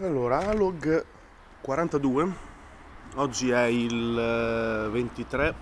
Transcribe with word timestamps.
Allora, 0.00 0.52
log 0.54 1.04
42, 1.60 2.32
oggi 3.16 3.50
è 3.50 3.64
il 3.64 4.88
23 4.92 5.48
eh, 5.48 5.54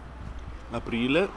aprile, 0.73 1.29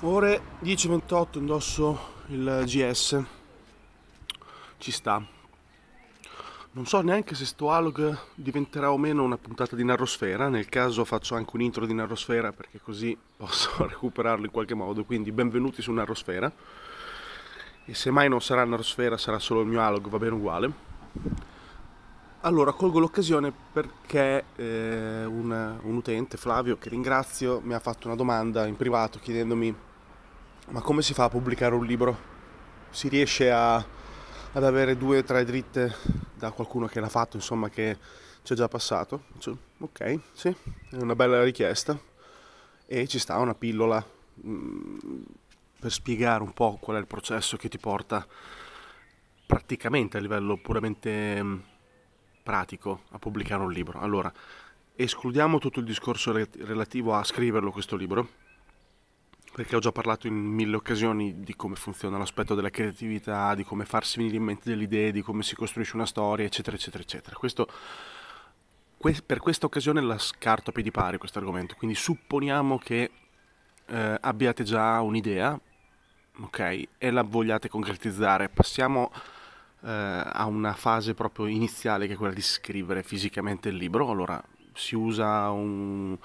ore 0.00 0.42
10.28, 0.62 1.38
indosso 1.38 1.98
il 2.26 2.64
GS, 2.66 3.24
ci 4.76 4.90
sta. 4.90 5.24
Non 6.72 6.84
so 6.84 7.00
neanche 7.00 7.34
se 7.34 7.46
sto 7.46 7.72
alog 7.72 8.18
diventerà 8.34 8.92
o 8.92 8.98
meno 8.98 9.22
una 9.22 9.38
puntata 9.38 9.74
di 9.74 9.82
Narrosfera, 9.82 10.50
nel 10.50 10.68
caso 10.68 11.02
faccio 11.06 11.34
anche 11.34 11.52
un 11.54 11.62
intro 11.62 11.86
di 11.86 11.94
Narrosfera 11.94 12.52
perché 12.52 12.78
così 12.78 13.16
posso 13.38 13.86
recuperarlo 13.86 14.44
in 14.44 14.52
qualche 14.52 14.74
modo, 14.74 15.02
quindi 15.04 15.32
benvenuti 15.32 15.80
su 15.80 15.92
Narrosfera. 15.92 16.52
E 17.86 17.94
se 17.94 18.10
mai 18.10 18.28
non 18.28 18.42
sarà 18.42 18.66
Narrosfera 18.66 19.16
sarà 19.16 19.38
solo 19.38 19.62
il 19.62 19.68
mio 19.68 19.80
alog, 19.80 20.08
va 20.08 20.18
bene 20.18 20.34
uguale. 20.34 20.72
Allora, 22.42 22.72
colgo 22.72 23.00
l'occasione 23.00 23.52
perché 23.72 24.44
eh, 24.56 25.24
un, 25.24 25.78
un, 25.82 25.96
utente, 25.96 26.36
Flavio, 26.36 26.78
che 26.78 26.88
ringrazio, 26.88 27.60
mi 27.64 27.74
ha 27.74 27.80
fatto 27.80 28.06
una 28.06 28.16
domanda 28.16 28.66
in 28.66 28.76
privato 28.76 29.18
chiedendomi 29.18 29.74
ma 30.68 30.80
come 30.80 31.02
si 31.02 31.14
fa 31.14 31.24
a 31.24 31.28
pubblicare 31.28 31.74
un 31.74 31.84
libro? 31.84 32.34
Si 32.90 33.08
riesce 33.08 33.50
a, 33.50 33.76
ad 33.76 34.64
avere 34.64 34.96
due 34.96 35.18
o 35.18 35.22
tre 35.22 35.44
dritte 35.44 35.94
da 36.34 36.50
qualcuno 36.50 36.86
che 36.86 37.00
l'ha 37.00 37.08
fatto, 37.08 37.36
insomma, 37.36 37.68
che 37.68 37.96
ci 38.42 38.52
è 38.52 38.56
già 38.56 38.68
passato? 38.68 39.24
Cioè, 39.38 39.54
ok, 39.78 40.18
sì, 40.32 40.48
è 40.90 40.96
una 40.96 41.14
bella 41.14 41.42
richiesta 41.42 41.98
e 42.86 43.06
ci 43.08 43.18
sta 43.18 43.38
una 43.38 43.54
pillola 43.54 44.04
mh, 44.34 44.50
mm, 44.50 45.22
per 45.80 45.92
spiegare 45.92 46.42
un 46.42 46.52
po' 46.52 46.78
qual 46.80 46.96
è 46.96 47.00
il 47.00 47.06
processo 47.06 47.56
che 47.56 47.68
ti 47.68 47.78
porta 47.78 48.26
praticamente 49.46 50.16
a 50.16 50.20
livello 50.20 50.56
puramente 50.56 51.42
mm, 51.42 51.58
pratico 52.46 53.02
a 53.10 53.18
pubblicare 53.18 53.60
un 53.60 53.72
libro. 53.72 53.98
Allora, 53.98 54.32
escludiamo 54.94 55.58
tutto 55.58 55.80
il 55.80 55.84
discorso 55.84 56.30
relativo 56.32 57.12
a 57.12 57.24
scriverlo 57.24 57.72
questo 57.72 57.96
libro, 57.96 58.28
perché 59.52 59.74
ho 59.74 59.80
già 59.80 59.90
parlato 59.90 60.28
in 60.28 60.34
mille 60.34 60.76
occasioni 60.76 61.40
di 61.40 61.56
come 61.56 61.74
funziona 61.74 62.18
l'aspetto 62.18 62.54
della 62.54 62.70
creatività, 62.70 63.56
di 63.56 63.64
come 63.64 63.84
farsi 63.84 64.18
venire 64.18 64.36
in 64.36 64.44
mente 64.44 64.70
delle 64.70 64.84
idee, 64.84 65.10
di 65.10 65.22
come 65.22 65.42
si 65.42 65.56
costruisce 65.56 65.96
una 65.96 66.06
storia, 66.06 66.46
eccetera, 66.46 66.76
eccetera, 66.76 67.02
eccetera. 67.02 67.34
Questo, 67.34 67.66
per 69.26 69.40
questa 69.40 69.66
occasione 69.66 70.00
la 70.00 70.18
scarto 70.18 70.70
a 70.70 70.72
piedi 70.72 70.92
pari 70.92 71.18
questo 71.18 71.40
argomento, 71.40 71.74
quindi 71.74 71.96
supponiamo 71.96 72.78
che 72.78 73.10
eh, 73.86 74.18
abbiate 74.20 74.62
già 74.62 75.00
un'idea, 75.00 75.58
ok, 76.42 76.82
e 76.96 77.10
la 77.10 77.22
vogliate 77.22 77.68
concretizzare. 77.68 78.48
Passiamo 78.50 79.10
ha 79.90 80.44
una 80.46 80.74
fase 80.74 81.14
proprio 81.14 81.46
iniziale 81.46 82.06
che 82.06 82.14
è 82.14 82.16
quella 82.16 82.32
di 82.32 82.42
scrivere 82.42 83.02
fisicamente 83.02 83.68
il 83.68 83.76
libro. 83.76 84.10
Allora 84.10 84.42
si 84.72 84.94
usa 84.94 85.50
un, 85.50 86.16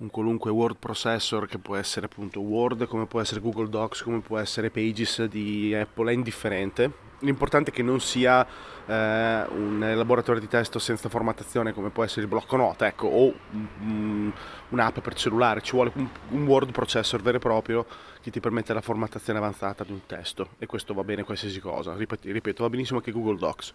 un 0.00 0.10
qualunque 0.10 0.50
word 0.50 0.76
processor 0.78 1.46
che 1.46 1.58
può 1.58 1.76
essere 1.76 2.06
appunto 2.06 2.40
Word, 2.40 2.86
come 2.86 3.06
può 3.06 3.20
essere 3.20 3.40
Google 3.40 3.68
Docs, 3.68 4.02
come 4.02 4.20
può 4.20 4.38
essere 4.38 4.70
Pages 4.70 5.24
di 5.24 5.74
Apple, 5.74 6.10
è 6.10 6.14
indifferente. 6.14 7.08
L'importante 7.20 7.70
è 7.70 7.74
che 7.74 7.82
non 7.82 8.00
sia 8.00 8.46
eh, 8.86 9.46
un 9.50 9.84
elaboratore 9.84 10.40
di 10.40 10.48
testo 10.48 10.78
senza 10.78 11.10
formattazione 11.10 11.74
come 11.74 11.90
può 11.90 12.02
essere 12.02 12.22
il 12.22 12.28
blocco 12.28 12.56
note, 12.56 12.86
ecco, 12.86 13.08
o 13.08 13.34
um, 13.52 14.32
un'app 14.70 15.00
per 15.00 15.14
cellulare, 15.14 15.60
ci 15.60 15.72
vuole 15.72 15.92
un, 15.94 16.08
un 16.30 16.46
word 16.46 16.72
processor 16.72 17.20
vero 17.20 17.36
e 17.36 17.40
proprio 17.40 17.84
che 18.22 18.30
ti 18.30 18.40
permette 18.40 18.72
la 18.72 18.80
formattazione 18.80 19.38
avanzata 19.38 19.84
di 19.84 19.92
un 19.92 20.06
testo 20.06 20.50
e 20.58 20.64
questo 20.64 20.94
va 20.94 21.04
bene 21.04 21.22
qualsiasi 21.22 21.60
cosa, 21.60 21.94
ripeto, 21.94 22.32
ripeto 22.32 22.62
va 22.62 22.70
benissimo 22.70 22.98
anche 22.98 23.12
Google 23.12 23.36
Docs. 23.36 23.74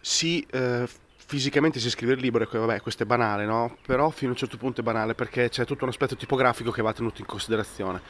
Si 0.00 0.46
eh, 0.50 0.88
fisicamente 1.28 1.78
si 1.78 1.90
scrive 1.90 2.14
il 2.14 2.20
libro 2.20 2.42
e 2.50 2.58
vabbè 2.58 2.80
questo 2.80 3.02
è 3.02 3.06
banale 3.06 3.44
no? 3.44 3.76
però 3.84 4.08
fino 4.08 4.30
a 4.30 4.32
un 4.32 4.38
certo 4.38 4.56
punto 4.56 4.80
è 4.80 4.82
banale 4.82 5.14
perché 5.14 5.50
c'è 5.50 5.66
tutto 5.66 5.84
un 5.84 5.90
aspetto 5.90 6.16
tipografico 6.16 6.70
che 6.70 6.80
va 6.80 6.94
tenuto 6.94 7.20
in 7.20 7.26
considerazione. 7.26 8.00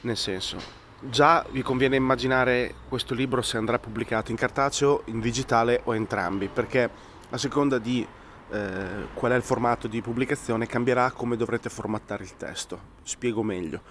Nel 0.00 0.16
senso 0.16 0.56
già 0.98 1.44
vi 1.50 1.60
conviene 1.60 1.96
immaginare 1.96 2.74
questo 2.88 3.12
libro 3.12 3.42
se 3.42 3.58
andrà 3.58 3.78
pubblicato 3.78 4.30
in 4.30 4.38
cartaceo, 4.38 5.02
in 5.06 5.20
digitale 5.20 5.82
o 5.84 5.94
entrambi 5.94 6.48
perché 6.48 6.88
a 7.28 7.36
seconda 7.36 7.76
di 7.76 8.06
eh, 8.50 9.08
qual 9.12 9.32
è 9.32 9.36
il 9.36 9.42
formato 9.42 9.86
di 9.86 10.00
pubblicazione 10.00 10.64
cambierà 10.64 11.10
come 11.10 11.36
dovrete 11.36 11.68
formattare 11.68 12.24
il 12.24 12.34
testo. 12.38 12.80
Spiego 13.02 13.42
meglio. 13.42 13.82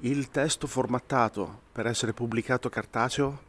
Il 0.00 0.30
testo 0.30 0.66
formattato 0.66 1.60
per 1.70 1.86
essere 1.86 2.14
pubblicato 2.14 2.70
cartaceo 2.70 3.44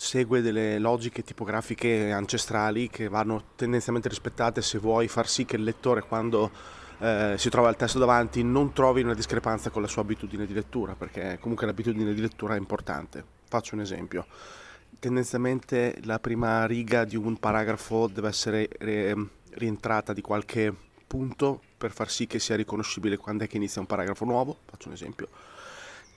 segue 0.00 0.40
delle 0.40 0.78
logiche 0.78 1.22
tipografiche 1.22 2.10
ancestrali 2.10 2.88
che 2.88 3.08
vanno 3.08 3.50
tendenzialmente 3.54 4.08
rispettate 4.08 4.62
se 4.62 4.78
vuoi 4.78 5.08
far 5.08 5.28
sì 5.28 5.44
che 5.44 5.56
il 5.56 5.62
lettore 5.62 6.00
quando 6.00 6.50
eh, 7.00 7.34
si 7.36 7.50
trova 7.50 7.68
il 7.68 7.76
testo 7.76 7.98
davanti 7.98 8.42
non 8.42 8.72
trovi 8.72 9.02
una 9.02 9.12
discrepanza 9.12 9.68
con 9.68 9.82
la 9.82 9.88
sua 9.88 10.00
abitudine 10.00 10.46
di 10.46 10.54
lettura, 10.54 10.94
perché 10.94 11.36
comunque 11.38 11.66
l'abitudine 11.66 12.14
di 12.14 12.20
lettura 12.22 12.54
è 12.54 12.58
importante. 12.58 13.22
Faccio 13.46 13.74
un 13.74 13.82
esempio. 13.82 14.24
Tendenzialmente 14.98 15.98
la 16.04 16.18
prima 16.18 16.64
riga 16.64 17.04
di 17.04 17.16
un 17.16 17.36
paragrafo 17.36 18.06
deve 18.06 18.28
essere 18.28 18.70
rientrata 19.50 20.14
di 20.14 20.22
qualche 20.22 20.74
punto 21.06 21.60
per 21.76 21.92
far 21.92 22.10
sì 22.10 22.26
che 22.26 22.38
sia 22.38 22.56
riconoscibile 22.56 23.18
quando 23.18 23.44
è 23.44 23.46
che 23.46 23.58
inizia 23.58 23.82
un 23.82 23.86
paragrafo 23.86 24.24
nuovo. 24.24 24.60
Faccio 24.64 24.88
un 24.88 24.94
esempio 24.94 25.28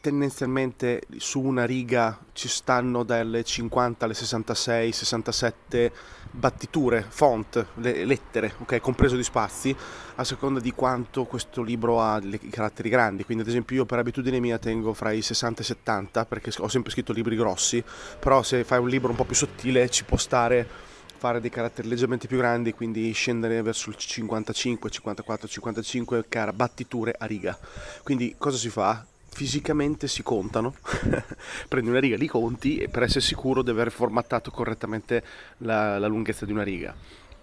tendenzialmente 0.03 1.03
su 1.15 1.39
una 1.39 1.63
riga 1.63 2.19
ci 2.33 2.49
stanno 2.49 3.03
dalle 3.03 3.41
50 3.41 4.03
alle 4.03 4.13
66, 4.13 4.91
67 4.91 5.91
battiture, 6.29 7.05
font, 7.07 7.65
le, 7.75 8.03
lettere, 8.03 8.53
ok, 8.57 8.81
compreso 8.81 9.15
di 9.15 9.23
spazi, 9.23 9.73
a 10.15 10.25
seconda 10.25 10.59
di 10.59 10.73
quanto 10.73 11.23
questo 11.23 11.61
libro 11.61 12.01
ha 12.01 12.19
i 12.21 12.49
caratteri 12.49 12.89
grandi. 12.89 13.23
Quindi, 13.23 13.43
ad 13.43 13.49
esempio, 13.49 13.77
io 13.77 13.85
per 13.85 13.99
abitudine 13.99 14.41
mia 14.41 14.57
tengo 14.57 14.93
fra 14.93 15.13
i 15.13 15.21
60 15.21 15.59
e 15.59 15.63
i 15.63 15.67
70 15.67 16.25
perché 16.25 16.51
ho 16.57 16.67
sempre 16.67 16.91
scritto 16.91 17.13
libri 17.13 17.37
grossi, 17.37 17.81
però 18.19 18.43
se 18.43 18.65
fai 18.65 18.79
un 18.79 18.89
libro 18.89 19.09
un 19.09 19.15
po' 19.15 19.23
più 19.23 19.35
sottile 19.35 19.87
ci 19.89 20.03
può 20.03 20.17
stare 20.17 20.67
fare 21.15 21.39
dei 21.39 21.49
caratteri 21.49 21.87
leggermente 21.87 22.27
più 22.27 22.35
grandi, 22.35 22.73
quindi 22.73 23.09
scendere 23.13 23.61
verso 23.61 23.89
il 23.89 23.95
55, 23.95 24.89
54, 24.89 25.47
55 25.47 26.25
cara, 26.27 26.51
battiture 26.51 27.15
a 27.17 27.25
riga. 27.25 27.57
Quindi 28.03 28.35
cosa 28.37 28.57
si 28.57 28.67
fa? 28.67 29.05
Fisicamente 29.33 30.07
si 30.07 30.23
contano, 30.23 30.75
prendi 31.67 31.89
una 31.89 31.99
riga, 31.99 32.16
li 32.16 32.27
conti 32.27 32.77
e 32.77 32.89
per 32.89 33.03
essere 33.03 33.21
sicuro 33.21 33.61
di 33.61 33.69
aver 33.69 33.91
formattato 33.91 34.51
correttamente 34.51 35.23
la, 35.59 35.97
la 35.97 36.07
lunghezza 36.07 36.45
di 36.45 36.51
una 36.51 36.63
riga. 36.63 36.95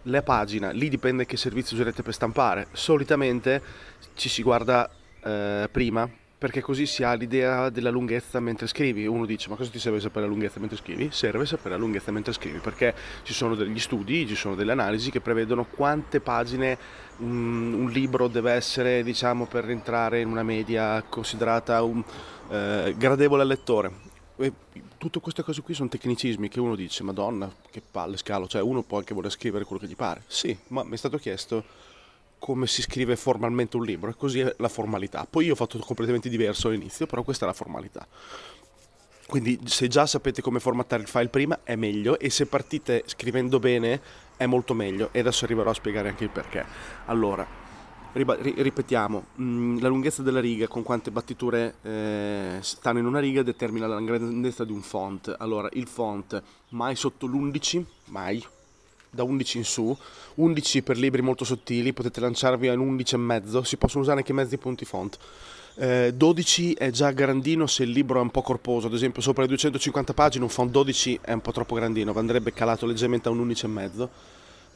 La 0.05 0.23
pagina, 0.23 0.71
lì 0.71 0.89
dipende 0.89 1.27
che 1.27 1.37
servizio 1.37 1.77
userete 1.77 2.03
per 2.03 2.15
stampare, 2.15 2.69
solitamente 2.73 3.63
ci 4.15 4.29
si 4.29 4.43
guarda 4.43 4.91
eh, 5.23 5.69
prima 5.71 6.09
perché 6.41 6.63
così 6.63 6.87
si 6.87 7.03
ha 7.03 7.13
l'idea 7.13 7.69
della 7.69 7.91
lunghezza 7.91 8.41
mentre 8.41 8.67
scrivi. 8.67 9.07
Uno 9.07 9.27
dice: 9.27 9.51
Ma 9.51 9.57
cosa 9.57 9.69
ti 9.69 9.79
serve 9.79 10.01
sapere 10.01 10.23
la 10.23 10.31
lunghezza 10.31 10.59
mentre 10.59 10.79
scrivi? 10.79 11.11
Serve 11.13 11.45
sapere 11.45 11.75
la 11.75 11.77
lunghezza 11.77 12.11
mentre 12.13 12.33
scrivi 12.33 12.61
perché 12.61 12.95
ci 13.25 13.35
sono 13.35 13.55
degli 13.55 13.79
studi, 13.79 14.27
ci 14.27 14.35
sono 14.35 14.55
delle 14.55 14.73
analisi 14.73 15.11
che 15.11 15.21
prevedono 15.21 15.67
quante 15.67 16.21
pagine 16.21 16.79
un, 17.19 17.75
un 17.75 17.91
libro 17.91 18.27
deve 18.27 18.53
essere, 18.53 19.03
diciamo, 19.03 19.45
per 19.45 19.69
entrare 19.69 20.23
in 20.23 20.29
una 20.29 20.43
media 20.43 21.03
considerata 21.07 21.83
un, 21.83 22.03
eh, 22.49 22.95
gradevole 22.97 23.43
al 23.43 23.49
lettore. 23.49 23.93
E 24.37 24.51
tutte 24.97 25.21
queste 25.21 25.43
cose 25.43 25.61
qui 25.61 25.75
sono 25.75 25.91
tecnicismi 25.91 26.49
che 26.49 26.59
uno 26.59 26.75
dice: 26.75 27.03
Madonna, 27.03 27.53
che 27.71 27.83
palle 27.83 28.17
scalo. 28.17 28.49
Cioè, 28.49 28.63
uno 28.63 28.81
può 28.81 28.97
anche 28.97 29.13
voler 29.13 29.31
scrivere 29.31 29.67
quello 29.67 29.83
che 29.83 29.89
gli 29.89 29.97
pare. 29.97 30.23
Sì, 30.27 30.57
ma 30.69 30.85
mi 30.85 30.95
è 30.95 30.97
stato 30.97 31.19
chiesto 31.19 31.90
come 32.41 32.67
si 32.67 32.83
scrive 32.83 33.15
formalmente 33.15 33.77
un 33.77 33.85
libro 33.85 34.11
e 34.11 34.15
così 34.17 34.41
è 34.41 34.53
la 34.59 34.69
formalità. 34.69 35.27
Poi 35.31 35.45
io 35.45 35.53
ho 35.53 35.57
fatto 35.57 35.79
completamente 35.79 36.29
diverso 36.29 36.69
all'inizio, 36.69 37.07
però 37.07 37.23
questa 37.23 37.45
è 37.45 37.49
la 37.49 37.55
formalità. 37.55 38.09
Quindi 39.27 39.61
se 39.67 39.87
già 39.87 40.07
sapete 40.07 40.43
come 40.43 40.59
formattare 40.59 41.03
il 41.03 41.09
file 41.09 41.29
prima 41.29 41.61
è 41.63 41.77
meglio 41.77 42.19
e 42.19 42.31
se 42.31 42.47
partite 42.47 43.05
scrivendo 43.07 43.61
bene 43.61 44.01
è 44.37 44.47
molto 44.47 44.75
meglio 44.75 45.11
e 45.13 45.21
adesso 45.21 45.45
arriverò 45.45 45.71
a 45.71 45.75
spiegare 45.75 46.09
anche 46.09 46.25
il 46.25 46.31
perché. 46.31 46.65
Allora, 47.05 47.47
ripetiamo, 48.13 49.27
mm, 49.41 49.79
la 49.79 49.89
lunghezza 49.89 50.23
della 50.23 50.41
riga 50.41 50.67
con 50.67 50.83
quante 50.83 51.11
battiture 51.13 51.77
eh, 51.83 52.57
stanno 52.61 52.99
in 52.99 53.07
una 53.07 53.21
riga 53.21 53.43
determina 53.43 53.87
la 53.87 54.01
grandezza 54.01 54.65
di 54.65 54.73
un 54.73 54.83
font. 54.83 55.37
Allora, 55.39 55.69
il 55.75 55.87
font 55.87 56.43
mai 56.71 56.97
sotto 56.97 57.27
l'11, 57.27 57.85
mai, 58.07 58.45
da 59.11 59.25
11 59.25 59.59
in 59.59 59.65
su, 59.65 59.97
11 60.37 60.83
per 60.83 60.97
libri 60.97 61.21
molto 61.21 61.45
sottili, 61.45 61.93
potete 61.93 62.21
lanciarvi 62.21 62.69
a 62.69 62.73
un 62.75 62.81
11 62.81 63.15
e 63.15 63.19
mezzo, 63.19 63.63
si 63.63 63.77
possono 63.77 64.03
usare 64.03 64.19
anche 64.19 64.33
mezzi 64.33 64.57
punti 64.57 64.85
font. 64.85 65.19
Eh, 65.77 66.13
12 66.15 66.75
è 66.75 66.91
già 66.91 67.11
grandino 67.11 67.67
se 67.67 67.85
il 67.85 67.91
libro 67.91 68.19
è 68.19 68.23
un 68.23 68.31
po' 68.31 68.43
corposo, 68.43 68.87
ad 68.87 68.95
esempio 68.95 69.23
sopra 69.23 69.43
le 69.43 69.49
250 69.49 70.13
pagine 70.15 70.45
un 70.45 70.51
font 70.51 70.71
12 70.71 71.21
è 71.23 71.33
un 71.33 71.41
po' 71.41 71.53
troppo 71.53 71.75
grandino, 71.75 72.13
andrebbe 72.15 72.53
calato 72.53 72.87
leggermente 72.87 73.29
a 73.29 73.33
un 73.33 73.41
11 73.41 73.65
e 73.65 73.69
mezzo. 73.69 74.11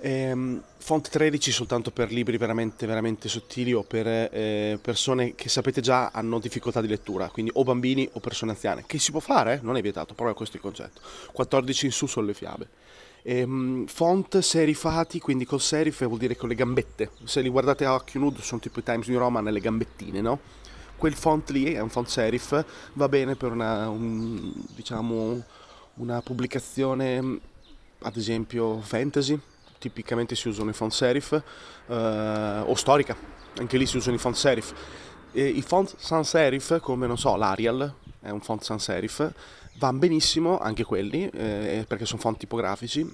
Eh, 0.01 0.61
font 0.77 1.09
13 1.09 1.51
soltanto 1.51 1.91
per 1.91 2.13
libri 2.13 2.37
veramente, 2.37 2.85
veramente 2.87 3.29
sottili 3.29 3.73
o 3.73 3.85
per 3.85 4.07
eh, 4.07 4.79
persone 4.83 5.35
che 5.35 5.49
sapete 5.49 5.81
già 5.81 6.11
hanno 6.13 6.39
difficoltà 6.39 6.81
di 6.81 6.89
lettura, 6.89 7.29
quindi 7.29 7.51
o 7.55 7.63
bambini 7.63 8.09
o 8.13 8.21
persone 8.21 8.51
anziane, 8.51 8.85
che 8.87 8.99
si 8.99 9.13
può 9.13 9.21
fare, 9.21 9.61
non 9.63 9.77
è 9.77 9.81
vietato, 9.81 10.15
però 10.15 10.31
è 10.31 10.35
questo 10.35 10.57
il 10.57 10.63
concetto. 10.63 11.01
14 11.33 11.87
in 11.87 11.93
su 11.93 12.07
sono 12.07 12.27
le 12.27 12.35
fiabe 12.35 12.69
Ehm, 13.27 13.87
font 13.87 14.39
serifati, 14.41 15.19
quindi 15.19 15.47
col 15.47 15.61
serif 15.61 16.07
vuol 16.07 16.19
dire 16.19 16.37
con 16.37 16.49
le 16.49 16.55
gambette. 16.55 17.11
Se 17.25 17.41
li 17.41 17.49
guardate 17.49 17.87
a 17.87 17.95
occhio 17.95 18.21
nudo 18.21 18.43
sono 18.43 18.61
tipo 18.61 18.81
i 18.81 18.83
Times 18.83 19.09
New 19.09 19.19
Roman 19.19 19.45
le 19.45 19.61
gambettine, 19.61 20.21
no? 20.21 20.41
Quel 20.97 21.15
font 21.15 21.49
lì 21.49 21.73
è 21.73 21.81
un 21.81 21.89
font 21.89 22.07
serif, 22.07 22.65
va 22.93 23.09
bene 23.09 23.35
per 23.35 23.51
una, 23.51 23.89
un, 23.89 24.53
diciamo, 24.75 25.43
una 25.95 26.21
pubblicazione, 26.21 27.41
ad 28.01 28.17
esempio 28.17 28.81
fantasy, 28.83 29.41
tipicamente 29.79 30.35
si 30.35 30.49
usano 30.49 30.69
i 30.71 30.75
font 30.75 30.93
serif, 30.93 31.33
eh, 31.87 32.63
o 32.67 32.75
storica, 32.75 33.17
anche 33.57 33.79
lì 33.79 33.87
si 33.87 33.97
usano 33.97 34.17
i 34.17 34.19
font 34.19 34.37
serif. 34.37 34.73
E 35.33 35.47
I 35.47 35.63
font 35.63 35.95
sans 35.97 36.29
serif, 36.29 36.79
come 36.81 37.07
non 37.07 37.17
so, 37.17 37.37
l'Arial 37.37 37.93
è 38.21 38.29
un 38.29 38.41
font 38.41 38.63
sans 38.63 38.83
serif, 38.83 39.33
vanno 39.79 39.99
benissimo 39.99 40.59
anche 40.59 40.85
quelli, 40.85 41.29
eh, 41.29 41.85
perché 41.87 42.07
sono 42.07 42.21
font 42.21 42.39
tipografici, 42.39 43.09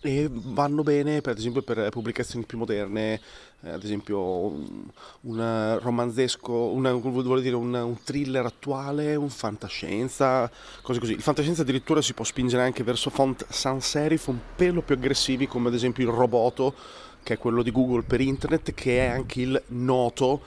e 0.00 0.28
vanno 0.30 0.82
bene 0.82 1.20
per 1.20 1.36
esempio 1.36 1.62
per 1.62 1.88
pubblicazioni 1.90 2.44
più 2.44 2.56
moderne, 2.58 3.20
eh, 3.62 3.70
ad 3.70 3.82
esempio 3.82 4.20
un, 4.20 4.84
un 5.22 5.78
romanzesco, 5.80 6.52
una, 6.52 6.92
dire 7.40 7.56
un, 7.56 7.74
un, 7.74 7.96
thriller 8.02 8.44
attuale, 8.44 9.14
un 9.16 9.28
fantascienza, 9.28 10.50
cose 10.82 10.98
così. 10.98 11.12
Il 11.12 11.22
fantascienza 11.22 11.62
addirittura 11.62 12.00
si 12.00 12.14
può 12.14 12.24
spingere 12.24 12.62
anche 12.62 12.82
verso 12.82 13.10
font 13.10 13.44
sans 13.48 13.84
serif 13.86 14.26
un 14.28 14.38
pelo 14.56 14.82
più 14.82 14.94
aggressivi 14.94 15.46
come 15.46 15.68
ad 15.68 15.74
esempio 15.74 16.08
il 16.08 16.14
Roboto, 16.14 16.74
che 17.22 17.34
è 17.34 17.38
quello 17.38 17.62
di 17.62 17.70
Google 17.70 18.02
per 18.02 18.20
internet, 18.20 18.72
che 18.74 19.06
è 19.06 19.08
anche 19.08 19.40
il 19.40 19.62
Noto, 19.68 20.40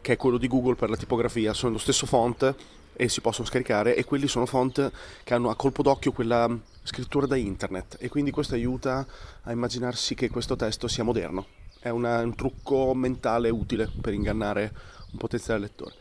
che 0.00 0.14
è 0.14 0.16
quello 0.16 0.38
di 0.38 0.48
Google 0.48 0.74
per 0.74 0.90
la 0.90 0.96
tipografia, 0.96 1.52
sono 1.52 1.72
lo 1.72 1.78
stesso 1.78 2.06
font 2.06 2.54
e 2.96 3.08
si 3.08 3.20
possono 3.20 3.46
scaricare 3.46 3.94
e 3.94 4.04
quelli 4.04 4.26
sono 4.26 4.46
font 4.46 4.90
che 5.22 5.34
hanno 5.34 5.50
a 5.50 5.56
colpo 5.56 5.82
d'occhio 5.82 6.12
quella 6.12 6.48
scrittura 6.82 7.26
da 7.26 7.36
internet 7.36 7.96
e 8.00 8.08
quindi 8.08 8.30
questo 8.30 8.54
aiuta 8.54 9.06
a 9.42 9.52
immaginarsi 9.52 10.14
che 10.14 10.30
questo 10.30 10.56
testo 10.56 10.88
sia 10.88 11.04
moderno. 11.04 11.46
È 11.78 11.90
una, 11.90 12.20
un 12.20 12.34
trucco 12.34 12.94
mentale 12.94 13.50
utile 13.50 13.90
per 14.00 14.14
ingannare 14.14 14.72
un 15.12 15.18
potenziale 15.18 15.60
lettore. 15.60 15.94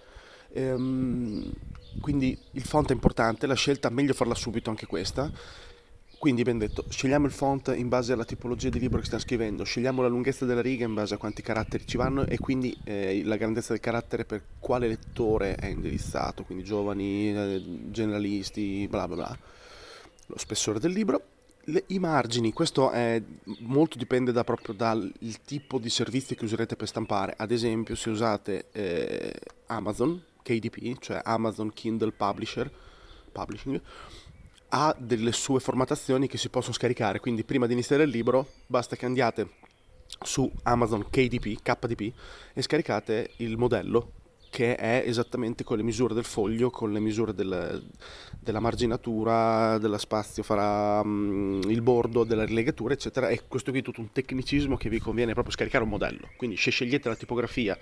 Ehm, 0.53 1.51
quindi 1.99 2.37
il 2.51 2.63
font 2.63 2.89
è 2.89 2.93
importante, 2.93 3.45
la 3.45 3.53
scelta 3.55 3.89
meglio 3.89 4.13
farla 4.13 4.35
subito 4.35 4.69
anche 4.69 4.85
questa 4.85 5.31
quindi 6.25 6.41
ben 6.41 6.57
detto, 6.57 6.85
scegliamo 6.89 7.27
il 7.27 7.31
font 7.31 7.71
in 7.77 7.87
base 7.87 8.11
alla 8.11 8.25
tipologia 8.25 8.69
di 8.69 8.79
libro 8.79 8.97
che 8.97 9.05
stiamo 9.05 9.23
scrivendo, 9.23 9.63
scegliamo 9.63 10.01
la 10.01 10.07
lunghezza 10.07 10.43
della 10.43 10.63
riga 10.63 10.83
in 10.83 10.95
base 10.95 11.13
a 11.13 11.17
quanti 11.17 11.43
caratteri 11.43 11.85
ci 11.85 11.97
vanno 11.97 12.25
e 12.25 12.39
quindi 12.39 12.75
eh, 12.83 13.21
la 13.23 13.35
grandezza 13.35 13.73
del 13.73 13.79
carattere 13.79 14.25
per 14.25 14.41
quale 14.57 14.87
lettore 14.87 15.53
è 15.53 15.67
indirizzato, 15.67 16.41
quindi 16.41 16.63
giovani, 16.63 17.29
eh, 17.29 17.63
generalisti, 17.91 18.87
bla 18.89 19.05
bla 19.05 19.15
bla. 19.15 19.37
Lo 20.25 20.37
spessore 20.39 20.79
del 20.79 20.93
libro. 20.93 21.21
I 21.85 21.99
margini, 21.99 22.51
questo 22.53 22.89
è, 22.89 23.21
molto 23.59 23.99
dipende 23.99 24.31
da, 24.31 24.43
proprio 24.43 24.73
dal 24.73 25.13
tipo 25.45 25.77
di 25.77 25.91
servizio 25.91 26.35
che 26.35 26.43
userete 26.43 26.75
per 26.75 26.87
stampare. 26.87 27.35
Ad 27.37 27.51
esempio 27.51 27.93
se 27.93 28.09
usate 28.09 28.65
eh, 28.71 29.31
Amazon 29.67 30.19
KDP, 30.41 30.97
cioè 30.97 31.21
Amazon 31.23 31.71
Kindle 31.71 32.13
Publisher, 32.13 32.71
Publishing, 33.31 33.79
ha 34.69 34.95
delle 34.97 35.31
sue 35.31 35.59
formattazioni 35.59 36.27
che 36.27 36.37
si 36.37 36.49
possono 36.49 36.73
scaricare, 36.73 37.19
quindi 37.19 37.43
prima 37.43 37.67
di 37.67 37.73
iniziare 37.73 38.03
il 38.03 38.09
libro 38.09 38.47
basta 38.67 38.95
che 38.95 39.05
andiate 39.05 39.49
su 40.23 40.51
Amazon 40.63 41.09
KDP, 41.09 41.61
KDP 41.61 42.13
e 42.53 42.61
scaricate 42.61 43.31
il 43.37 43.57
modello 43.57 44.11
che 44.55 44.77
è 44.77 45.03
esattamente 45.05 45.65
con 45.65 45.75
le 45.75 45.83
misure 45.83 46.13
del 46.13 46.23
foglio, 46.23 46.69
con 46.69 46.93
le 46.93 47.01
misure 47.01 47.33
del, 47.33 47.85
della 48.39 48.61
marginatura, 48.61 49.77
dello 49.79 49.97
spazio 49.97 50.43
farà 50.43 51.01
um, 51.01 51.59
il 51.67 51.81
bordo, 51.81 52.23
della 52.23 52.45
rilegatura, 52.45 52.93
eccetera. 52.93 53.27
E 53.27 53.41
questo 53.49 53.71
qui 53.71 53.81
è 53.81 53.83
tutto 53.83 53.99
un 53.99 54.13
tecnicismo 54.13 54.77
che 54.77 54.87
vi 54.87 54.99
conviene 54.99 55.33
proprio 55.33 55.53
scaricare 55.53 55.83
un 55.83 55.89
modello. 55.89 56.29
Quindi 56.37 56.55
se 56.55 56.71
scegliete 56.71 57.09
la 57.09 57.17
tipografia 57.17 57.77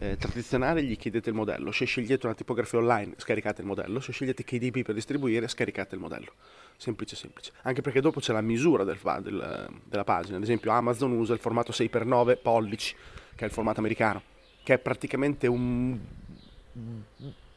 eh, 0.00 0.16
tradizionale, 0.16 0.82
gli 0.82 0.96
chiedete 0.96 1.28
il 1.28 1.36
modello. 1.36 1.70
Se 1.70 1.84
scegliete 1.84 2.26
una 2.26 2.34
tipografia 2.34 2.80
online, 2.80 3.14
scaricate 3.16 3.60
il 3.60 3.68
modello. 3.68 4.00
Se 4.00 4.10
scegliete 4.10 4.42
KDP 4.42 4.82
per 4.82 4.96
distribuire, 4.96 5.46
scaricate 5.46 5.94
il 5.94 6.00
modello. 6.00 6.32
Semplice, 6.76 7.14
semplice. 7.14 7.52
Anche 7.62 7.80
perché 7.80 8.00
dopo 8.00 8.18
c'è 8.18 8.32
la 8.32 8.40
misura 8.40 8.82
del, 8.82 8.98
del, 9.22 9.68
della 9.84 10.04
pagina. 10.04 10.38
Ad 10.38 10.42
esempio, 10.42 10.72
Amazon 10.72 11.12
usa 11.12 11.32
il 11.32 11.38
formato 11.38 11.70
6x9 11.70 12.38
pollici, 12.42 12.96
che 13.36 13.44
è 13.44 13.46
il 13.46 13.52
formato 13.52 13.78
americano 13.78 14.34
che 14.68 14.74
è 14.74 14.78
praticamente 14.78 15.46
un 15.46 15.98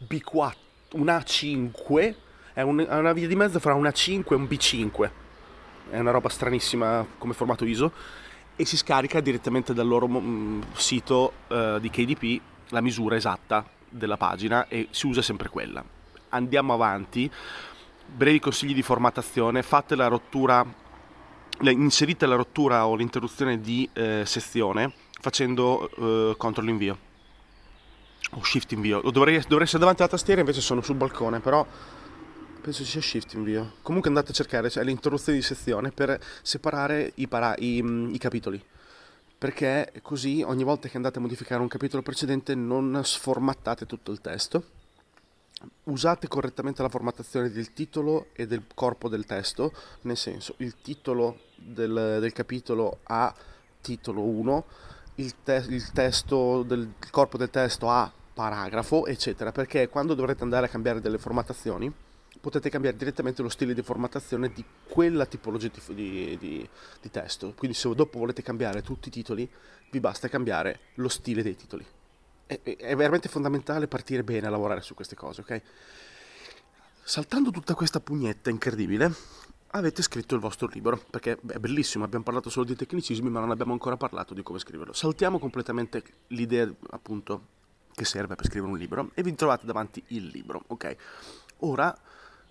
B4, 0.08 0.54
un 0.94 1.08
A5, 1.08 2.16
è, 2.54 2.62
un, 2.62 2.86
è 2.88 2.96
una 2.96 3.12
via 3.12 3.28
di 3.28 3.36
mezzo 3.36 3.60
fra 3.60 3.74
un 3.74 3.84
A5 3.84 4.24
e 4.30 4.36
un 4.36 4.44
B5, 4.46 5.10
è 5.90 6.00
una 6.00 6.12
roba 6.12 6.30
stranissima 6.30 7.06
come 7.18 7.34
formato 7.34 7.66
ISO, 7.66 7.92
e 8.56 8.64
si 8.64 8.78
scarica 8.78 9.20
direttamente 9.20 9.74
dal 9.74 9.88
loro 9.88 10.08
mm, 10.08 10.62
sito 10.72 11.34
uh, 11.50 11.80
di 11.80 11.90
KDP 11.90 12.42
la 12.70 12.80
misura 12.80 13.18
esatta 13.18 13.66
della 13.90 14.16
pagina 14.16 14.70
e 14.70 14.88
si 14.92 15.06
usa 15.06 15.22
sempre 15.22 15.50
quella. 15.50 15.84
Andiamo 16.30 16.72
avanti, 16.72 17.30
brevi 18.06 18.40
consigli 18.40 18.74
di 18.74 18.84
formattazione, 18.84 19.64
fate 19.64 19.96
la 19.96 20.08
rottura, 20.08 20.66
inserite 21.60 22.26
la 22.26 22.36
rottura 22.36 22.88
o 22.88 22.96
l'interruzione 22.96 23.60
di 23.60 23.90
eh, 23.92 24.24
sezione 24.26 25.01
facendo 25.22 25.90
uh, 25.96 26.36
control 26.36 26.68
invio 26.68 26.98
o 28.32 28.44
shift 28.44 28.72
invio. 28.74 29.02
Dovrei, 29.12 29.40
dovrei 29.42 29.64
essere 29.64 29.80
davanti 29.80 30.02
alla 30.02 30.12
tastiera, 30.12 30.42
invece 30.42 30.62
sono 30.62 30.82
sul 30.82 30.96
balcone, 30.96 31.40
però 31.40 31.66
penso 32.62 32.84
sia 32.84 33.02
shift 33.02 33.34
invio. 33.34 33.74
Comunque 33.82 34.10
andate 34.10 34.32
a 34.32 34.34
cercare, 34.34 34.70
cioè 34.70 34.84
l'interruzione 34.84 35.38
di 35.38 35.44
sezione 35.44 35.92
per 35.92 36.20
separare 36.42 37.12
i, 37.16 37.28
para- 37.28 37.56
i, 37.58 37.84
i 38.12 38.18
capitoli 38.18 38.64
perché 39.42 39.92
così 40.04 40.44
ogni 40.46 40.64
volta 40.64 40.88
che 40.88 40.98
andate 40.98 41.18
a 41.18 41.22
modificare 41.22 41.64
un 41.64 41.68
capitolo 41.68 42.04
precedente 42.04 42.54
non 42.54 43.02
sformattate 43.04 43.88
tutto 43.88 44.12
il 44.12 44.22
testo. 44.22 44.64
Usate 45.86 46.28
correttamente 46.28 46.84
la 46.84 46.90
formattazione 46.90 47.50
del 47.50 47.74
titolo 47.74 48.28
e 48.34 48.46
del 48.46 48.66
corpo 48.76 49.10
del 49.10 49.26
testo, 49.26 49.74
nel 50.02 50.16
senso 50.16 50.54
il 50.58 50.76
titolo 50.84 51.40
del, 51.56 52.18
del 52.20 52.32
capitolo 52.34 53.00
ha 53.06 53.34
titolo 53.82 54.22
1, 54.22 54.66
il, 55.22 55.36
te- 55.44 55.66
il 55.68 55.92
testo 55.92 56.64
del 56.64 56.80
il 57.00 57.10
corpo 57.10 57.38
del 57.38 57.50
testo 57.50 57.90
ha 57.90 58.12
paragrafo, 58.34 59.06
eccetera, 59.06 59.52
perché 59.52 59.90
quando 59.90 60.14
dovrete 60.14 60.44
andare 60.44 60.66
a 60.66 60.70
cambiare 60.70 61.02
delle 61.02 61.18
formattazioni 61.18 61.94
potete 62.40 62.70
cambiare 62.70 62.98
direttamente 62.98 63.42
lo 63.42 63.50
stile 63.50 63.74
di 63.74 63.84
formattazione 63.84 64.52
di 64.52 64.64
quella 64.88 65.26
tipologia 65.26 65.70
di, 65.70 65.94
di, 65.94 66.38
di, 66.38 66.70
di 67.02 67.10
testo. 67.12 67.54
Quindi 67.56 67.78
se 67.78 67.94
dopo 67.94 68.18
volete 68.18 68.42
cambiare 68.42 68.82
tutti 68.82 69.10
i 69.10 69.12
titoli, 69.12 69.50
vi 69.92 70.00
basta 70.00 70.28
cambiare 70.28 70.80
lo 70.96 71.10
stile 71.10 71.44
dei 71.44 71.56
titoli. 71.56 71.86
È, 72.48 72.60
è 72.64 72.96
veramente 72.96 73.30
fondamentale 73.30 73.88
partire 73.88 74.24
bene 74.24 74.48
a 74.48 74.50
lavorare 74.50 74.82
su 74.82 74.96
queste 74.96 75.16
cose, 75.16 75.42
ok? 75.42 75.62
Saltando 77.04 77.52
tutta 77.52 77.76
questa 77.76 78.00
pugnetta 78.00 78.50
incredibile, 78.50 79.14
avete 79.72 80.02
scritto 80.02 80.36
il 80.36 80.42
vostro 80.42 80.68
libro, 80.72 81.00
perché 81.10 81.38
è 81.48 81.58
bellissimo, 81.60 82.04
abbiamo 82.04 82.24
parlato 82.24 82.50
solo 82.50 82.66
di 82.66 82.76
tecnicismi, 82.76 83.30
ma 83.30 83.40
non 83.40 83.52
abbiamo 83.52 83.74
ancora 83.74 83.98
parlato 83.98 84.34
di 84.34 84.44
come 84.44 84.60
scriverlo. 84.60 84.94
Saltiamo 84.94 85.40
completamente 85.40 86.04
l'idea, 86.28 86.70
appunto, 86.90 87.60
che 87.94 88.06
serve 88.06 88.36
per 88.36 88.46
scrivere 88.46 88.72
un 88.72 88.78
libro 88.78 89.12
e 89.14 89.24
vi 89.24 89.36
trovate 89.36 89.66
davanti 89.66 90.02
il 90.08 90.28
libro, 90.28 90.64
ok? 90.68 90.96
Ora 91.60 91.96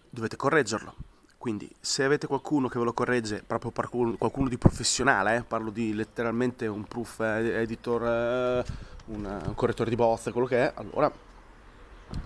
dovete 0.08 0.36
correggerlo. 0.36 0.94
Quindi 1.38 1.70
se 1.80 2.04
avete 2.04 2.26
qualcuno 2.26 2.68
che 2.68 2.78
ve 2.78 2.84
lo 2.84 2.92
corregge, 2.92 3.42
proprio 3.46 3.70
qualcuno, 3.70 4.48
di 4.48 4.58
professionale, 4.58 5.36
eh, 5.36 5.42
parlo 5.42 5.70
di 5.70 5.94
letteralmente 5.94 6.66
un 6.66 6.84
proof 6.84 7.20
editor, 7.20 8.02
eh, 8.04 8.64
un, 9.06 9.42
un 9.46 9.54
correttore 9.54 9.88
di 9.88 9.96
bozze, 9.96 10.32
quello 10.32 10.46
che 10.46 10.66
è, 10.66 10.72
allora 10.74 11.10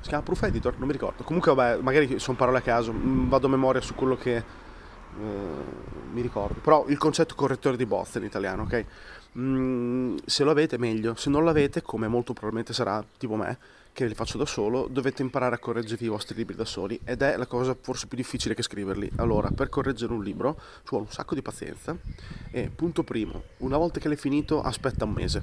si 0.00 0.08
chiama 0.08 0.24
proof 0.24 0.42
editor, 0.42 0.76
non 0.78 0.88
mi 0.88 0.92
ricordo. 0.92 1.22
Comunque 1.22 1.54
vabbè, 1.54 1.80
magari 1.80 2.18
sono 2.18 2.36
parole 2.36 2.58
a 2.58 2.62
caso, 2.62 2.92
mm, 2.92 3.28
vado 3.28 3.46
a 3.46 3.50
memoria 3.50 3.80
su 3.80 3.94
quello 3.94 4.16
che 4.16 4.36
eh, 4.36 4.63
mi 5.16 6.20
ricordo. 6.20 6.60
Però 6.60 6.86
il 6.88 6.98
concetto 6.98 7.34
correttore 7.34 7.76
di 7.76 7.86
bozze 7.86 8.18
in 8.18 8.24
italiano, 8.24 8.62
ok? 8.62 8.84
Mm, 9.36 10.16
se 10.24 10.44
lo 10.44 10.50
avete 10.52 10.78
meglio, 10.78 11.14
se 11.16 11.28
non 11.28 11.44
l'avete, 11.44 11.82
come 11.82 12.06
molto 12.06 12.32
probabilmente 12.32 12.72
sarà 12.72 13.04
tipo 13.18 13.34
me, 13.34 13.58
che 13.92 14.06
li 14.06 14.14
faccio 14.14 14.38
da 14.38 14.46
solo, 14.46 14.88
dovete 14.90 15.22
imparare 15.22 15.54
a 15.56 15.58
correggervi 15.58 16.04
i 16.04 16.08
vostri 16.08 16.36
libri 16.36 16.56
da 16.56 16.64
soli 16.64 16.98
ed 17.04 17.22
è 17.22 17.36
la 17.36 17.46
cosa 17.46 17.76
forse 17.80 18.06
più 18.06 18.16
difficile 18.16 18.54
che 18.54 18.62
scriverli. 18.62 19.10
Allora, 19.16 19.50
per 19.50 19.68
correggere 19.68 20.12
un 20.12 20.22
libro 20.22 20.56
ci 20.82 20.90
vuole 20.90 21.06
un 21.06 21.12
sacco 21.12 21.34
di 21.34 21.42
pazienza 21.42 21.96
e 22.50 22.70
punto 22.74 23.02
primo, 23.02 23.42
una 23.58 23.76
volta 23.76 24.00
che 24.00 24.08
l'hai 24.08 24.16
finito 24.16 24.62
aspetta 24.62 25.04
un 25.04 25.12
mese. 25.12 25.42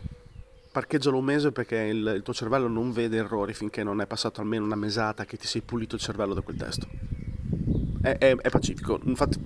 Parcheggialo 0.71 1.17
un 1.17 1.25
mese 1.25 1.51
perché 1.51 1.77
il, 1.77 2.13
il 2.15 2.21
tuo 2.23 2.33
cervello 2.33 2.67
non 2.67 2.93
vede 2.93 3.17
errori 3.17 3.53
finché 3.53 3.83
non 3.83 3.99
è 3.99 4.05
passato 4.05 4.39
almeno 4.39 4.63
una 4.63 4.75
mesata 4.75 5.25
che 5.25 5.35
ti 5.35 5.47
sei 5.47 5.61
pulito 5.61 5.95
il 5.95 6.01
cervello 6.01 6.33
da 6.33 6.39
quel 6.39 6.55
testo 6.55 6.87
è, 8.01 8.17
è, 8.17 8.35
è, 8.35 8.49
pacifico. 8.49 8.99
Infatti, 9.03 9.39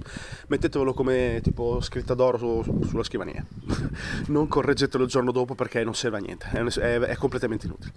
mettetevelo 0.47 0.93
come 0.93 1.39
tipo 1.43 1.81
scritta 1.81 2.13
d'oro 2.13 2.37
su, 2.37 2.83
sulla 2.87 3.03
scrivania. 3.03 3.45
non 4.27 4.47
correggetelo 4.47 5.03
il 5.03 5.09
giorno 5.09 5.31
dopo 5.31 5.55
perché 5.55 5.83
non 5.83 5.95
serve 5.95 6.17
a 6.17 6.21
niente, 6.21 6.49
è, 6.49 6.99
è 6.99 7.15
completamente 7.15 7.65
inutile. 7.65 7.93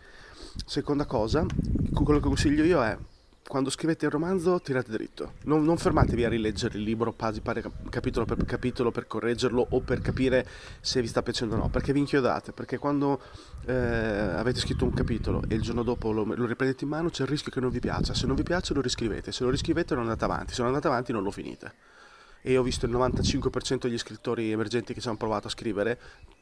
Seconda 0.65 1.07
cosa, 1.07 1.47
quello 1.93 2.21
che 2.21 2.27
consiglio 2.27 2.65
io 2.65 2.83
è 2.83 2.97
quando 3.49 3.71
scrivete 3.71 4.05
il 4.05 4.11
romanzo 4.11 4.61
tirate 4.61 4.93
dritto, 4.93 5.33
non, 5.45 5.65
non, 5.65 5.79
fermatevi 5.79 6.25
a 6.25 6.29
rileggere 6.29 6.77
il 6.77 6.85
libro 6.85 7.13
pasi, 7.13 7.41
pari, 7.41 7.63
capitolo 7.89 8.27
per 8.27 8.45
capitolo 8.45 8.91
per 8.91 9.07
correggerlo 9.07 9.67
o 9.71 9.81
per 9.81 10.01
capire 10.01 10.47
se 10.81 11.01
vi 11.01 11.09
sta 11.09 11.23
piacendo 11.23 11.55
o 11.55 11.59
no, 11.59 11.69
perché 11.69 11.93
vi 11.95 12.01
inchiodate, 12.01 12.53
perché 12.53 12.77
quando 12.77 13.21
eh, 13.65 13.73
avete 13.75 14.61
scritto 14.61 14.85
un 14.85 14.93
capitolo 14.93 15.43
e 15.49 15.55
il 15.55 15.63
giorno 15.63 15.83
dopo 15.83 16.13
lo, 16.13 16.25
lo, 16.25 16.47
riprendete 16.47 16.85
in 16.85 16.91
mano 16.91 17.09
c'è 17.09 17.23
il 17.23 17.29
rischio 17.31 17.51
che 17.51 17.61
non 17.61 17.71
vi 17.71 17.81
piaccia, 17.81 18.13
se 18.13 18.27
non 18.27 18.37
vi 18.37 18.43
piace 18.43 18.75
lo 18.75 18.83
riscrivete, 18.83 19.33
se 19.33 19.43
lo 19.43 19.51
riscrivete 19.51 19.95
non 19.95 20.05
andate 20.05 20.25
avanti, 20.25 20.53
se 20.53 20.59
non 20.59 20.69
andate 20.69 20.87
avanti 20.87 21.13
non 21.13 21.23
lo 21.23 21.31
finite. 21.31 21.73
E 22.43 22.57
ho 22.57 22.63
visto 22.63 22.87
il 22.87 22.93
95% 22.93 23.81
degli 23.81 23.99
scrittori 23.99 24.53
emergenti 24.53 24.93
che 24.93 25.01
ci 25.01 25.09
hanno 25.09 25.17
provato 25.17 25.49
a 25.49 25.51
scrivere 25.51 25.99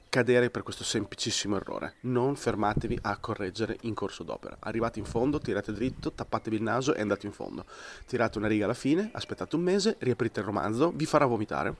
cadere 0.08 0.50
per 0.50 0.62
questo 0.62 0.84
semplicissimo 0.84 1.56
errore. 1.56 1.96
Non 2.02 2.36
fermatevi 2.36 2.98
a 3.02 3.18
correggere 3.18 3.76
in 3.82 3.94
corso 3.94 4.22
d'opera. 4.22 4.56
Arrivate 4.60 4.98
in 4.98 5.04
fondo, 5.04 5.38
tirate 5.38 5.72
dritto, 5.72 6.12
tappatevi 6.12 6.56
il 6.56 6.62
naso 6.62 6.94
e 6.94 7.00
andate 7.00 7.26
in 7.26 7.32
fondo. 7.32 7.64
Tirate 8.06 8.38
una 8.38 8.48
riga 8.48 8.64
alla 8.64 8.74
fine, 8.74 9.10
aspettate 9.12 9.56
un 9.56 9.62
mese, 9.62 9.96
riaprite 9.98 10.40
il 10.40 10.46
romanzo, 10.46 10.92
vi 10.94 11.06
farà 11.06 11.26
vomitare. 11.26 11.74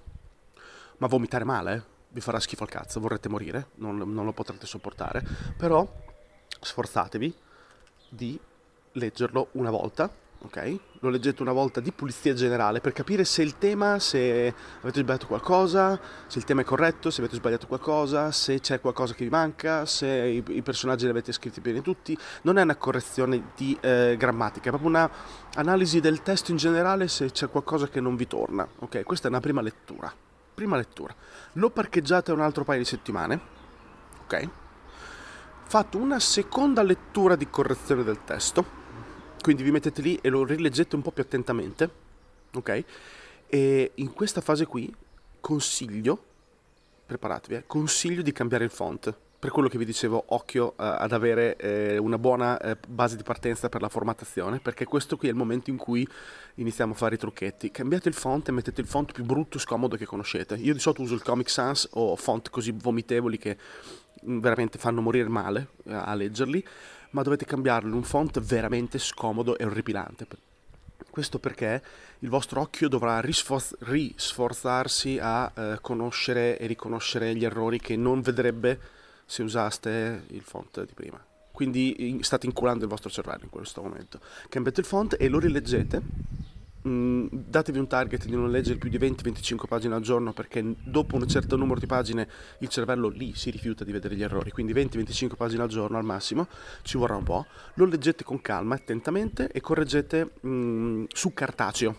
Ma 0.98 1.06
vomitare 1.06 1.44
male, 1.44 1.74
eh? 1.74 1.82
vi 2.10 2.20
farà 2.20 2.40
schifo 2.40 2.62
al 2.62 2.70
cazzo, 2.70 3.00
vorrete 3.00 3.28
morire, 3.28 3.68
non, 3.74 3.96
non 3.96 4.24
lo 4.24 4.32
potrete 4.32 4.66
sopportare. 4.66 5.22
Però 5.56 5.86
sforzatevi 6.60 7.34
di 8.08 8.38
leggerlo 8.92 9.48
una 9.52 9.70
volta 9.70 10.10
ok? 10.38 10.78
Lo 11.00 11.08
leggete 11.08 11.42
una 11.42 11.52
volta 11.52 11.80
di 11.80 11.92
pulizia 11.92 12.34
generale 12.34 12.80
per 12.80 12.92
capire 12.92 13.24
se 13.24 13.42
il 13.42 13.58
tema, 13.58 13.98
se 13.98 14.52
avete 14.80 15.00
sbagliato 15.00 15.26
qualcosa, 15.26 15.98
se 16.26 16.38
il 16.38 16.44
tema 16.44 16.62
è 16.62 16.64
corretto, 16.64 17.10
se 17.10 17.20
avete 17.20 17.36
sbagliato 17.36 17.66
qualcosa, 17.66 18.30
se 18.32 18.60
c'è 18.60 18.80
qualcosa 18.80 19.14
che 19.14 19.24
vi 19.24 19.30
manca, 19.30 19.86
se 19.86 20.06
i, 20.06 20.44
i 20.48 20.62
personaggi 20.62 21.04
li 21.04 21.10
avete 21.10 21.32
scritti 21.32 21.60
bene 21.60 21.82
tutti. 21.82 22.16
Non 22.42 22.58
è 22.58 22.62
una 22.62 22.76
correzione 22.76 23.50
di 23.56 23.76
eh, 23.80 24.16
grammatica, 24.18 24.68
è 24.68 24.78
proprio 24.78 24.90
un'analisi 24.90 26.00
del 26.00 26.22
testo 26.22 26.50
in 26.50 26.56
generale 26.56 27.08
se 27.08 27.30
c'è 27.30 27.48
qualcosa 27.48 27.88
che 27.88 28.00
non 28.00 28.16
vi 28.16 28.26
torna, 28.26 28.66
ok? 28.78 29.02
Questa 29.02 29.26
è 29.28 29.30
una 29.30 29.40
prima 29.40 29.60
lettura. 29.60 30.12
Prima 30.54 30.76
lettura. 30.76 31.14
Lo 31.54 31.70
parcheggiate 31.70 32.32
un 32.32 32.40
altro 32.40 32.64
paio 32.64 32.78
di 32.78 32.86
settimane, 32.86 33.40
ok? 34.24 34.48
Fatto 35.68 35.98
una 35.98 36.18
seconda 36.20 36.82
lettura 36.82 37.36
di 37.36 37.50
correzione 37.50 38.04
del 38.04 38.24
testo 38.24 38.84
quindi 39.46 39.62
vi 39.62 39.70
mettete 39.70 40.02
lì 40.02 40.18
e 40.20 40.28
lo 40.28 40.44
rileggete 40.44 40.96
un 40.96 41.02
po' 41.02 41.12
più 41.12 41.22
attentamente, 41.22 41.88
ok? 42.52 42.84
E 43.46 43.92
in 43.94 44.12
questa 44.12 44.40
fase 44.40 44.66
qui 44.66 44.92
consiglio, 45.38 46.20
preparatevi, 47.06 47.54
eh, 47.54 47.62
consiglio 47.64 48.22
di 48.22 48.32
cambiare 48.32 48.64
il 48.64 48.70
font. 48.70 49.16
Per 49.38 49.50
quello 49.52 49.68
che 49.68 49.78
vi 49.78 49.84
dicevo, 49.84 50.20
occhio 50.30 50.70
uh, 50.70 50.72
ad 50.78 51.12
avere 51.12 51.54
eh, 51.58 51.96
una 51.96 52.18
buona 52.18 52.58
eh, 52.58 52.76
base 52.88 53.14
di 53.14 53.22
partenza 53.22 53.68
per 53.68 53.82
la 53.82 53.88
formattazione, 53.88 54.58
perché 54.58 54.84
questo 54.84 55.16
qui 55.16 55.28
è 55.28 55.30
il 55.30 55.36
momento 55.36 55.70
in 55.70 55.76
cui 55.76 56.04
iniziamo 56.54 56.94
a 56.94 56.96
fare 56.96 57.14
i 57.14 57.18
trucchetti. 57.18 57.70
Cambiate 57.70 58.08
il 58.08 58.14
font 58.14 58.48
e 58.48 58.50
mettete 58.50 58.80
il 58.80 58.88
font 58.88 59.12
più 59.12 59.22
brutto 59.24 59.58
e 59.58 59.60
scomodo 59.60 59.94
che 59.96 60.06
conoscete. 60.06 60.56
Io 60.56 60.72
di 60.72 60.80
solito 60.80 61.02
uso 61.02 61.14
il 61.14 61.22
Comic 61.22 61.48
Sans 61.48 61.88
o 61.92 62.16
font 62.16 62.50
così 62.50 62.72
vomitevoli 62.72 63.38
che 63.38 63.56
mm, 64.28 64.40
veramente 64.40 64.76
fanno 64.76 65.00
morire 65.00 65.28
male 65.28 65.68
uh, 65.84 65.92
a 65.92 66.14
leggerli 66.14 66.64
ma 67.10 67.22
dovete 67.22 67.44
cambiarlo 67.44 67.88
in 67.88 67.94
un 67.94 68.02
font 68.02 68.40
veramente 68.40 68.98
scomodo 68.98 69.56
e 69.58 69.64
orripilante. 69.64 70.26
Questo 71.10 71.38
perché 71.38 71.82
il 72.20 72.28
vostro 72.28 72.60
occhio 72.60 72.88
dovrà 72.88 73.20
risforzarsi 73.20 75.18
a 75.20 75.50
eh, 75.54 75.78
conoscere 75.80 76.58
e 76.58 76.66
riconoscere 76.66 77.34
gli 77.34 77.44
errori 77.44 77.80
che 77.80 77.96
non 77.96 78.20
vedrebbe 78.20 78.78
se 79.24 79.42
usaste 79.42 80.24
il 80.28 80.42
font 80.42 80.84
di 80.84 80.92
prima. 80.92 81.24
Quindi 81.50 82.18
state 82.20 82.44
inculando 82.44 82.84
il 82.84 82.90
vostro 82.90 83.08
cervello 83.08 83.44
in 83.44 83.50
questo 83.50 83.80
momento. 83.80 84.20
Cambiate 84.48 84.80
il 84.80 84.86
font 84.86 85.16
e 85.18 85.28
lo 85.28 85.38
rileggete 85.38 86.02
mm, 86.86 87.26
datevi 87.30 87.78
un 87.78 87.86
target 87.86 88.26
di 88.26 88.34
non 88.34 88.50
leggere 88.50 88.78
più 88.78 88.88
di 88.88 88.98
20-25 88.98 89.66
pagine 89.66 89.94
al 89.94 90.00
giorno 90.00 90.32
perché 90.32 90.64
dopo 90.84 91.16
un 91.16 91.26
certo 91.26 91.56
numero 91.56 91.80
di 91.80 91.86
pagine 91.86 92.28
il 92.60 92.68
cervello 92.68 93.08
lì 93.08 93.34
si 93.34 93.50
rifiuta 93.50 93.84
di 93.84 93.92
vedere 93.92 94.14
gli 94.14 94.22
errori, 94.22 94.50
quindi 94.50 94.72
20-25 94.72 95.36
pagine 95.36 95.62
al 95.62 95.68
giorno 95.68 95.98
al 95.98 96.04
massimo, 96.04 96.48
ci 96.82 96.96
vorrà 96.96 97.16
un 97.16 97.24
po', 97.24 97.46
lo 97.74 97.84
leggete 97.84 98.24
con 98.24 98.40
calma, 98.40 98.74
attentamente 98.74 99.48
e 99.50 99.60
correggete 99.60 100.30
mh, 100.40 100.48
mm, 100.48 101.04
su 101.08 101.32
cartaceo. 101.32 101.96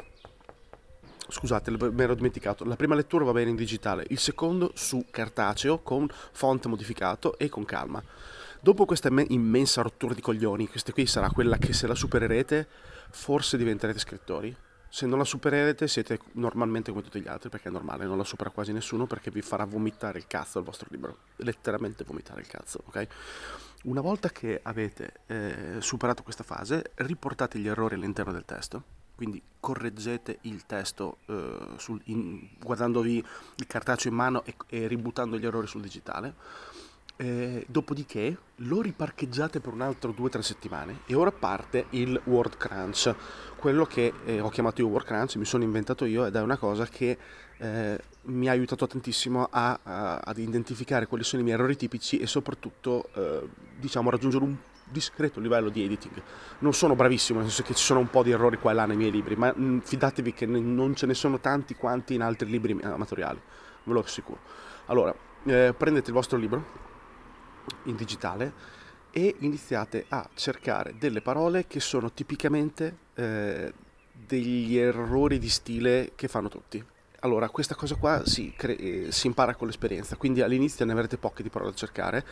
Scusate, 1.30 1.72
mi 1.72 2.02
ero 2.02 2.16
dimenticato. 2.16 2.64
La 2.64 2.78
prima 2.78 2.96
lettura 2.96 3.26
va 3.26 3.34
bene 3.34 3.50
in 3.50 3.58
digitale, 3.58 4.06
il 4.10 4.18
secondo 4.18 4.72
su 4.76 5.08
cartaceo 5.12 5.80
con 5.80 6.08
font 6.32 6.66
modificato 6.68 7.38
e 7.38 7.50
con 7.50 7.66
calma. 7.66 8.02
Dopo 8.62 8.86
questa 8.86 9.10
immensa 9.28 9.82
rottura 9.82 10.14
di 10.14 10.22
coglioni, 10.22 10.68
questa 10.68 10.94
qui 10.94 11.06
sarà 11.06 11.30
quella 11.30 11.58
che 11.58 11.74
se 11.74 11.86
la 11.86 11.96
supererete, 11.96 12.68
forse 13.10 13.58
diventerete 13.58 14.00
scrittori 14.00 14.56
se 14.90 15.06
non 15.06 15.18
la 15.18 15.24
supererete 15.24 15.88
siete 15.88 16.20
normalmente 16.34 16.92
come 16.92 17.04
tutti 17.04 17.22
gli 17.22 17.28
altri, 17.28 17.50
perché 17.50 17.70
è 17.70 17.72
normale, 17.72 18.06
non 18.06 18.18
la 18.18 18.24
supera 18.24 18.50
quasi 18.50 18.72
nessuno 18.72 19.06
perché 19.06 19.32
vi 19.32 19.42
farà 19.42 19.66
vomitare 19.66 20.18
il 20.18 20.28
cazzo 20.28 20.60
al 20.60 20.64
vostro 20.64 20.88
libro, 20.92 21.18
letteralmente 21.38 22.04
vomitare 22.04 22.42
il 22.42 22.48
cazzo, 22.48 22.82
ok? 22.86 23.08
Una 23.84 24.02
volta 24.02 24.30
che 24.30 24.60
avete 24.64 25.14
eh, 25.28 25.76
superato 25.80 26.24
questa 26.24 26.44
fase, 26.44 26.92
riportate 26.96 27.60
gli 27.60 27.68
errori 27.68 27.96
all'interno 27.96 28.32
del 28.32 28.46
testo, 28.46 28.84
quindi 29.16 29.42
correggete 29.60 30.40
il 30.42 30.66
testo 30.66 31.18
eh, 31.26 31.58
sul, 31.78 32.00
in, 32.06 32.50
guardandovi 32.60 33.26
il 33.56 33.68
cartaceo 33.68 34.12
in 34.12 34.18
mano 34.18 34.44
e, 34.46 34.56
e 34.68 34.88
ributtando 34.88 35.38
gli 35.38 35.46
errori 35.46 35.68
sul 35.68 35.82
digitale 35.82 36.34
eh, 37.18 37.66
dopodiché 37.68 38.38
lo 38.58 38.82
riparcheggiate 38.82 39.60
per 39.60 39.74
un 39.74 39.82
altro 39.82 40.12
2-3 40.12 40.40
settimane 40.40 41.00
e 41.06 41.16
ora 41.16 41.32
parte 41.32 41.88
il 41.92 42.20
Word 42.26 42.58
Crunch, 42.58 43.14
quello 43.58 43.86
che 43.86 44.14
eh, 44.26 44.40
ho 44.40 44.50
chiamato 44.50 44.82
io 44.82 44.88
Word 44.88 45.06
Crunch, 45.06 45.36
mi 45.36 45.46
sono 45.46 45.64
inventato 45.64 46.06
io 46.06 46.26
ed 46.26 46.36
è 46.36 46.42
una 46.42 46.58
cosa 46.58 46.86
che 46.86 47.18
eh, 47.58 48.00
mi 48.24 48.48
ha 48.48 48.52
aiutato 48.52 48.86
tantissimo 48.86 49.48
a, 49.50 49.80
a, 49.82 50.18
ad 50.18 50.38
identificare 50.38 51.08
quali 51.08 51.24
sono 51.24 51.42
i 51.42 51.46
miei 51.46 51.58
errori 51.58 51.76
tipici 51.76 52.20
e 52.20 52.28
soprattutto 52.28 53.10
eh, 53.14 53.48
diciamo 53.80 54.10
raggiungere 54.10 54.44
un 54.44 54.56
discreto 54.90 55.40
livello 55.40 55.70
di 55.70 55.84
editing. 55.84 56.22
Non 56.60 56.74
sono 56.74 56.96
bravissimo, 56.96 57.40
nel 57.40 57.48
senso 57.50 57.64
che 57.64 57.74
ci 57.74 57.84
sono 57.84 58.00
un 58.00 58.10
po' 58.10 58.24
di 58.24 58.32
errori 58.32 58.58
qua 58.58 58.72
e 58.72 58.74
là 58.76 58.86
nei 58.86 58.98
miei 58.98 59.12
libri, 59.12 59.36
ma 59.36 59.52
mh, 59.54 59.64
mm, 59.64 59.78
fidatevi 59.80 60.34
che 60.34 60.46
non 60.46 60.96
ce 60.96 61.06
ne 61.06 61.14
sono 61.14 61.40
tanti 61.40 61.76
quanti 61.76 62.14
in 62.14 62.22
altri 62.22 62.50
libri 62.50 62.78
amatoriali, 62.82 63.40
ve 63.84 63.94
lo 63.94 64.00
assicuro. 64.00 64.40
Allora, 64.86 65.14
eh, 65.46 65.74
prendete 65.76 66.10
il 66.10 66.14
vostro 66.14 66.38
libro, 66.38 66.86
in 67.84 67.96
digitale 67.96 68.76
e 69.12 69.36
iniziate 69.40 70.06
a 70.10 70.30
cercare 70.36 70.96
delle 70.98 71.22
parole 71.22 71.66
che 71.66 71.80
sono 71.80 72.12
tipicamente 72.12 72.98
eh, 73.16 73.74
degli 74.12 74.78
errori 74.78 75.40
di 75.40 75.50
stile 75.50 76.12
che 76.16 76.28
fanno 76.28 76.50
tutti. 76.50 76.84
Allora, 77.22 77.50
questa 77.50 77.74
cosa 77.74 77.96
qua 77.96 78.26
si, 78.26 78.54
cre- 78.56 79.12
si 79.12 79.28
impara 79.28 79.56
con 79.56 79.68
l'esperienza, 79.68 80.16
quindi 80.18 80.42
all'inizio 80.42 80.86
ne 80.86 80.92
avrete 80.92 81.18
poche 81.18 81.42
di 81.42 81.50
parole 81.50 81.72
da 81.72 81.78
cercare 81.78 82.26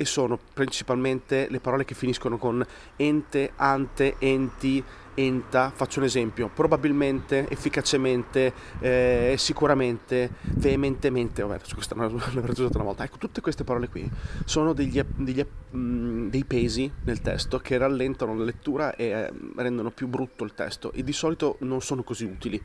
e 0.00 0.06
sono 0.06 0.38
principalmente 0.54 1.46
le 1.50 1.60
parole 1.60 1.84
che 1.84 1.92
finiscono 1.92 2.38
con 2.38 2.64
ente, 2.96 3.52
ante, 3.56 4.14
enti, 4.18 4.82
enta, 5.12 5.70
faccio 5.74 5.98
un 5.98 6.06
esempio, 6.06 6.48
probabilmente, 6.48 7.46
efficacemente, 7.50 8.50
eh, 8.78 9.34
sicuramente, 9.36 10.30
veementemente, 10.54 11.42
vabbè, 11.42 11.60
questa 11.74 11.94
l'avrete 11.94 12.62
usata 12.62 12.78
una 12.78 12.86
volta, 12.86 13.04
ecco, 13.04 13.18
tutte 13.18 13.42
queste 13.42 13.62
parole 13.62 13.90
qui 13.90 14.08
sono 14.46 14.72
degli, 14.72 14.98
degli, 15.16 15.44
mh, 15.70 15.78
mm, 15.78 16.28
dei 16.30 16.46
pesi 16.46 16.90
nel 17.04 17.20
testo 17.20 17.58
che 17.58 17.76
rallentano 17.76 18.34
la 18.34 18.44
lettura 18.44 18.96
e 18.96 19.04
eh, 19.04 19.30
rendono 19.56 19.90
più 19.90 20.08
brutto 20.08 20.44
il 20.44 20.54
testo. 20.54 20.92
E 20.92 21.04
di 21.04 21.12
solito 21.12 21.56
non 21.60 21.82
sono 21.82 22.02
così 22.02 22.24
utili. 22.24 22.64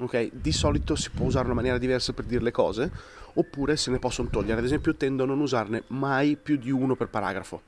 Okay? 0.00 0.30
Di 0.32 0.52
solito 0.52 0.96
si 0.96 1.10
può 1.10 1.26
usare 1.26 1.44
una 1.46 1.54
maniera 1.54 1.78
diversa 1.78 2.12
per 2.12 2.24
dire 2.24 2.42
le 2.42 2.50
cose, 2.50 2.90
oppure 3.34 3.76
se 3.76 3.90
ne 3.90 3.98
possono 3.98 4.28
togliere. 4.28 4.58
Ad 4.58 4.64
esempio, 4.64 4.94
tendo 4.94 5.24
a 5.24 5.26
non 5.26 5.40
usarne 5.40 5.84
mai 5.88 6.36
più 6.36 6.56
di 6.56 6.70
uno 6.70 6.96
per 6.96 7.08
paragrafo. 7.08 7.62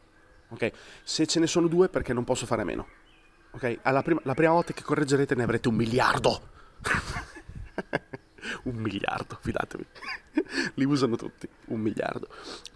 Okay? 0.48 0.72
Se 1.02 1.26
ce 1.26 1.40
ne 1.40 1.46
sono 1.46 1.66
due, 1.66 1.88
perché 1.88 2.12
non 2.12 2.24
posso 2.24 2.46
fare 2.46 2.64
meno. 2.64 2.86
Ok? 3.52 3.78
Prima, 4.02 4.20
la 4.24 4.34
prima 4.34 4.52
volta 4.52 4.72
che 4.72 4.82
correggerete 4.82 5.34
ne 5.34 5.42
avrete 5.42 5.68
un 5.68 5.74
miliardo. 5.74 6.40
un 8.64 8.74
miliardo, 8.74 9.38
fidatevi. 9.40 9.86
Li 10.74 10.84
usano 10.84 11.16
tutti, 11.16 11.48
un 11.66 11.80
miliardo. 11.80 12.28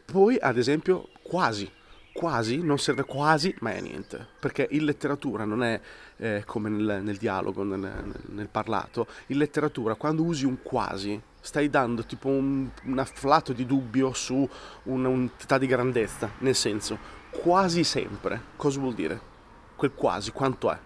Poi, 0.05 0.37
ad 0.39 0.59
esempio, 0.59 1.09
quasi. 1.23 1.71
Quasi, 2.17 2.63
non 2.63 2.79
serve 2.79 3.05
quasi, 3.05 3.55
ma 3.61 3.73
è 3.73 3.81
niente. 3.81 4.27
Perché 4.41 4.67
in 4.71 4.85
letteratura 4.85 5.45
non 5.45 5.63
è 5.63 5.81
eh, 6.17 6.45
come 6.47 6.69
nel, 6.71 7.03
nel 7.03 7.17
dialogo, 7.17 7.63
nel, 7.63 7.79
nel, 7.79 8.15
nel, 8.29 8.49
parlato. 8.49 9.07
In 9.27 9.39
letteratura, 9.39 9.95
quando 9.97 10.23
usi 10.23 10.47
un 10.47 10.63
quasi, 10.63 11.21
stai 11.41 11.69
dando 11.69 12.05
tipo 12.05 12.29
un, 12.29 12.69
un 12.85 12.99
afflato 12.99 13.53
di 13.53 13.67
dubbio 13.67 14.13
su 14.15 14.49
un'entità 14.85 15.59
di 15.59 15.67
grandezza. 15.67 16.31
Nel 16.39 16.55
senso, 16.55 16.99
quasi 17.31 17.85
sempre. 17.85 18.41
Cosa 18.57 18.81
vuol 18.81 18.95
dire? 18.95 19.35
quel 19.77 19.93
quasi 19.93 20.33
quanto 20.33 20.73
è? 20.73 20.79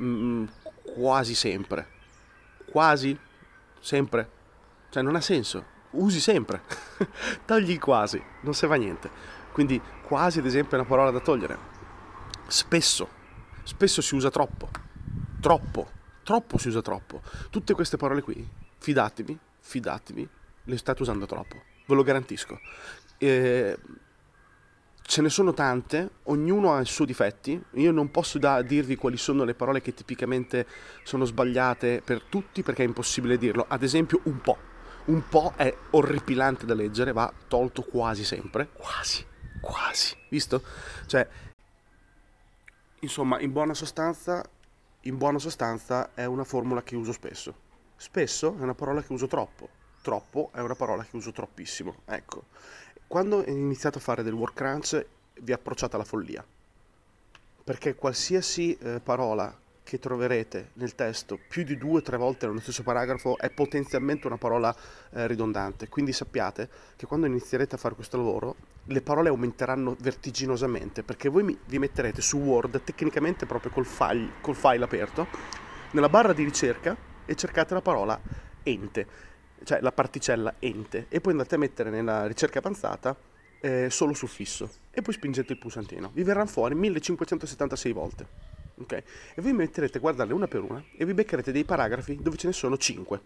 Mm, 0.00 0.44
quasi 0.94 1.34
sempre. 1.34 1.88
Quasi 2.70 3.18
sempre. 3.80 4.30
Cioè 4.88 5.02
non 5.02 5.16
ha 5.16 5.20
senso. 5.20 5.72
Usi 5.90 6.20
sempre. 6.20 6.62
Togli 7.44 7.78
quasi, 7.78 8.22
non 8.40 8.54
serve 8.54 8.76
a 8.76 8.78
niente. 8.78 9.10
Quindi 9.52 9.80
quasi 10.06 10.38
ad 10.38 10.46
esempio 10.46 10.76
è 10.76 10.80
una 10.80 10.88
parola 10.88 11.10
da 11.10 11.20
togliere. 11.20 11.58
Spesso. 12.46 13.08
spesso 13.62 14.02
si 14.02 14.14
usa 14.14 14.30
troppo, 14.30 14.68
troppo, 15.40 15.88
troppo 16.22 16.58
si 16.58 16.68
usa 16.68 16.82
troppo. 16.82 17.22
Tutte 17.50 17.74
queste 17.74 17.96
parole 17.96 18.22
qui, 18.22 18.46
fidatevi, 18.78 19.38
fidatevi, 19.60 20.28
le 20.64 20.76
state 20.76 21.02
usando 21.02 21.26
troppo, 21.26 21.56
ve 21.86 21.94
lo 21.94 22.02
garantisco. 22.02 22.60
Eh, 23.18 23.78
ce 25.06 25.22
ne 25.22 25.28
sono 25.28 25.52
tante, 25.52 26.10
ognuno 26.24 26.74
ha 26.74 26.80
i 26.80 26.86
suoi 26.86 27.06
difetti, 27.06 27.62
io 27.72 27.92
non 27.92 28.10
posso 28.10 28.38
da 28.38 28.62
dirvi 28.62 28.96
quali 28.96 29.16
sono 29.16 29.44
le 29.44 29.54
parole 29.54 29.80
che 29.80 29.92
tipicamente 29.92 30.66
sono 31.02 31.24
sbagliate 31.24 32.00
per 32.02 32.22
tutti 32.22 32.62
perché 32.62 32.82
è 32.82 32.86
impossibile 32.86 33.36
dirlo, 33.36 33.66
ad 33.68 33.82
esempio 33.82 34.20
un 34.24 34.40
po', 34.40 34.56
un 35.06 35.28
po' 35.28 35.52
è 35.56 35.74
orripilante 35.90 36.64
da 36.64 36.74
leggere, 36.74 37.12
va 37.12 37.30
tolto 37.48 37.82
quasi 37.82 38.24
sempre, 38.24 38.68
quasi, 38.72 39.24
quasi, 39.64 40.16
visto? 40.28 40.62
Cioè, 41.06 41.26
insomma, 43.00 43.40
in 43.40 43.52
buona 43.52 43.74
sostanza, 43.74 44.44
in 45.02 45.16
buona 45.16 45.38
sostanza 45.38 46.10
è 46.14 46.24
una 46.26 46.44
formula 46.44 46.82
che 46.82 46.94
uso 46.96 47.12
spesso, 47.12 47.54
spesso 47.96 48.56
è 48.58 48.62
una 48.62 48.74
parola 48.74 49.02
che 49.02 49.12
uso 49.12 49.26
troppo, 49.26 49.68
troppo 50.02 50.50
è 50.52 50.60
una 50.60 50.74
parola 50.74 51.02
che 51.04 51.16
uso 51.16 51.32
troppissimo, 51.32 51.96
ecco. 52.04 52.44
Quando 53.06 53.38
ho 53.38 53.44
iniziato 53.48 53.98
a 53.98 54.00
fare 54.00 54.22
del 54.22 54.32
work 54.32 54.54
crunch 54.54 55.06
vi 55.40 55.52
approcciate 55.52 55.94
alla 55.94 56.04
follia, 56.04 56.44
perché 57.64 57.94
qualsiasi 57.94 58.76
eh, 58.76 59.00
parola 59.02 59.62
che 59.84 59.98
troverete 59.98 60.70
nel 60.74 60.94
testo 60.94 61.38
più 61.48 61.62
di 61.62 61.76
due 61.76 61.98
o 61.98 62.02
tre 62.02 62.16
volte 62.16 62.46
nello 62.46 62.60
stesso 62.60 62.82
paragrafo 62.82 63.38
è 63.38 63.50
potenzialmente 63.50 64.26
una 64.26 64.38
parola 64.38 64.74
eh, 65.12 65.26
ridondante. 65.28 65.88
Quindi 65.88 66.12
sappiate 66.12 66.68
che 66.96 67.06
quando 67.06 67.26
inizierete 67.26 67.76
a 67.76 67.78
fare 67.78 67.94
questo 67.94 68.16
lavoro 68.16 68.56
le 68.86 69.02
parole 69.02 69.28
aumenteranno 69.28 69.94
vertiginosamente 70.00 71.02
perché 71.02 71.28
voi 71.28 71.44
mi, 71.44 71.58
vi 71.66 71.78
metterete 71.78 72.20
su 72.20 72.38
Word 72.38 72.82
tecnicamente 72.82 73.46
proprio 73.46 73.70
col 73.70 73.86
file, 73.86 74.32
col 74.40 74.56
file 74.56 74.84
aperto 74.84 75.26
nella 75.92 76.08
barra 76.08 76.32
di 76.32 76.42
ricerca 76.42 76.96
e 77.24 77.34
cercate 77.36 77.74
la 77.74 77.82
parola 77.82 78.20
ente 78.62 79.32
cioè 79.64 79.80
la 79.80 79.92
particella 79.92 80.54
ente, 80.58 81.06
e 81.08 81.20
poi 81.20 81.32
andate 81.32 81.54
a 81.54 81.58
mettere 81.58 81.90
nella 81.90 82.26
ricerca 82.26 82.58
avanzata 82.58 83.16
eh, 83.60 83.88
solo 83.90 84.12
suffisso 84.12 84.68
e 84.90 85.02
poi 85.02 85.14
spingete 85.14 85.52
il 85.52 85.58
pulsantino. 85.58 86.10
Vi 86.12 86.22
verranno 86.22 86.46
fuori 86.46 86.74
1576 86.74 87.92
volte. 87.92 88.53
Ok? 88.80 88.92
E 89.34 89.42
voi 89.42 89.52
metterete 89.52 89.98
a 89.98 90.00
guardarle 90.00 90.32
una 90.32 90.46
per 90.46 90.62
una 90.62 90.82
e 90.96 91.04
vi 91.04 91.14
beccherete 91.14 91.52
dei 91.52 91.64
paragrafi 91.64 92.18
dove 92.20 92.36
ce 92.36 92.46
ne 92.46 92.52
sono 92.52 92.76
5. 92.76 93.20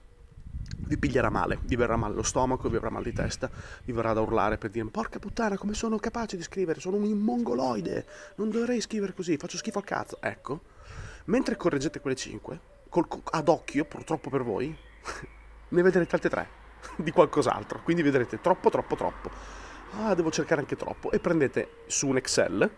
Vi 0.80 0.98
piglierà 0.98 1.28
male, 1.28 1.58
vi 1.64 1.76
verrà 1.76 1.96
male 1.96 2.14
lo 2.14 2.22
stomaco, 2.22 2.68
vi 2.68 2.76
avrà 2.76 2.90
mal 2.90 3.02
di 3.02 3.12
testa, 3.12 3.50
vi 3.84 3.92
verrà 3.92 4.12
da 4.12 4.20
urlare 4.20 4.58
per 4.58 4.70
dire 4.70 4.86
porca 4.86 5.18
puttana 5.18 5.56
come 5.56 5.74
sono 5.74 5.98
capace 5.98 6.36
di 6.36 6.42
scrivere, 6.42 6.80
sono 6.80 6.96
un 6.96 7.10
mongoloide, 7.10 8.06
non 8.36 8.50
dovrei 8.50 8.80
scrivere 8.80 9.12
così, 9.12 9.36
faccio 9.36 9.56
schifo 9.56 9.78
al 9.78 9.84
cazzo. 9.84 10.18
Ecco, 10.20 10.60
mentre 11.26 11.56
correggete 11.56 12.00
quelle 12.00 12.16
5, 12.16 12.60
col, 12.88 13.06
ad 13.30 13.48
occhio, 13.48 13.84
purtroppo 13.84 14.30
per 14.30 14.42
voi, 14.42 14.74
ne 15.68 15.82
vedrete 15.82 16.14
altre 16.14 16.30
tre 16.30 16.48
di 16.96 17.10
qualcos'altro. 17.10 17.82
Quindi 17.82 18.02
vedrete 18.02 18.40
troppo, 18.40 18.70
troppo, 18.70 18.96
troppo. 18.96 19.30
Ah, 19.92 20.14
devo 20.14 20.30
cercare 20.30 20.60
anche 20.60 20.76
troppo. 20.76 21.10
E 21.10 21.18
prendete 21.18 21.82
su 21.86 22.08
un 22.08 22.16
Excel, 22.16 22.70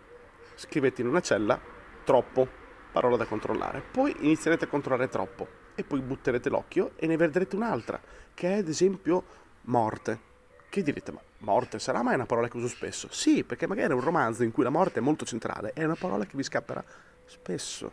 scrivete 0.54 1.02
in 1.02 1.08
una 1.08 1.20
cella 1.20 1.60
troppo, 2.04 2.48
parola 2.90 3.16
da 3.16 3.24
controllare. 3.24 3.80
Poi 3.80 4.14
inizierete 4.20 4.64
a 4.64 4.68
controllare 4.68 5.08
troppo 5.08 5.46
e 5.74 5.84
poi 5.84 6.00
butterete 6.00 6.48
l'occhio 6.48 6.92
e 6.96 7.06
ne 7.06 7.16
vedrete 7.16 7.56
un'altra, 7.56 8.00
che 8.34 8.54
è 8.54 8.58
ad 8.58 8.68
esempio 8.68 9.24
morte. 9.62 10.28
Che 10.68 10.82
direte, 10.82 11.12
ma 11.12 11.20
morte 11.38 11.78
sarà 11.78 12.02
mai 12.02 12.14
una 12.14 12.26
parola 12.26 12.48
che 12.48 12.56
uso 12.56 12.68
spesso? 12.68 13.08
Sì, 13.10 13.44
perché 13.44 13.66
magari 13.66 13.92
è 13.92 13.94
un 13.94 14.00
romanzo 14.00 14.42
in 14.42 14.52
cui 14.52 14.62
la 14.62 14.70
morte 14.70 15.00
è 15.00 15.02
molto 15.02 15.24
centrale, 15.24 15.72
è 15.72 15.84
una 15.84 15.96
parola 15.96 16.24
che 16.24 16.36
vi 16.36 16.42
scapperà 16.42 16.84
spesso. 17.24 17.92